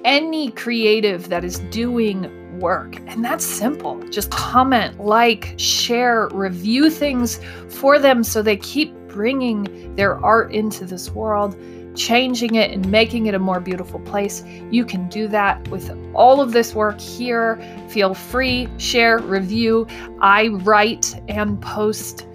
any 0.05 0.51
creative 0.53 1.29
that 1.29 1.45
is 1.45 1.59
doing 1.71 2.61
work. 2.61 2.97
And 3.07 3.25
that's 3.25 3.45
simple. 3.45 4.01
Just 4.09 4.31
comment, 4.31 5.01
like, 5.01 5.55
share, 5.57 6.29
review 6.33 6.91
things 6.91 7.41
for 7.69 7.99
them 7.99 8.25
so 8.25 8.43
they 8.43 8.57
keep 8.57 8.93
bringing 9.09 9.95
their 9.97 10.23
art 10.25 10.53
into 10.53 10.85
this 10.85 11.11
world, 11.11 11.57
changing 11.97 12.55
it 12.55 12.71
and 12.71 12.89
making 12.91 13.27
it 13.27 13.35
a 13.35 13.39
more 13.39 13.61
beautiful 13.61 14.01
place. 14.01 14.45
You 14.71 14.85
can 14.85 15.09
do 15.09 15.29
that 15.29 15.67
with 15.69 15.91
all 16.15 16.41
of 16.41 16.53
this 16.53 16.75
work 16.75 17.01
here. 17.01 17.61
Feel 17.89 18.15
free, 18.15 18.69
share, 18.79 19.19
review. 19.19 19.87
I 20.21 20.49
write 20.49 21.21
and 21.29 21.61
post 21.61 22.27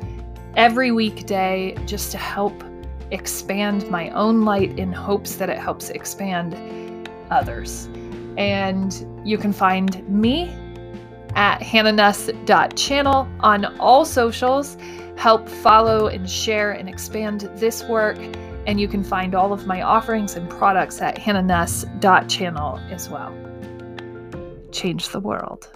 every 0.56 0.91
weekday 0.91 1.76
just 1.86 2.12
to 2.12 2.17
help 2.17 2.54
expand 3.13 3.89
my 3.89 4.10
own 4.10 4.43
light 4.43 4.78
in 4.78 4.91
hopes 4.91 5.36
that 5.36 5.49
it 5.49 5.58
helps 5.58 5.89
expand 5.89 7.10
others. 7.30 7.88
And 8.38 8.93
you 9.23 9.38
can 9.38 9.54
find 9.54 10.08
me 10.10 10.49
at 11.36 11.60
hannahnuss.channel 11.62 13.28
on 13.39 13.65
all 13.80 14.06
socials. 14.06 14.78
Help 15.15 15.47
follow 15.47 16.08
and 16.08 16.30
share 16.30 16.71
and 16.71 16.89
expand 16.89 17.41
this 17.56 17.84
work. 17.84 18.17
And 18.65 18.80
you 18.80 18.88
can 18.88 19.04
find 19.04 19.36
all 19.36 19.54
of 19.54 19.67
my 19.67 19.82
offerings 19.82 20.36
and 20.36 20.49
products 20.49 21.02
at 21.02 21.17
hannahnuss.channel 21.17 22.80
as 22.89 23.10
well. 23.10 23.34
Change 24.71 25.10
the 25.10 25.19
world. 25.19 25.69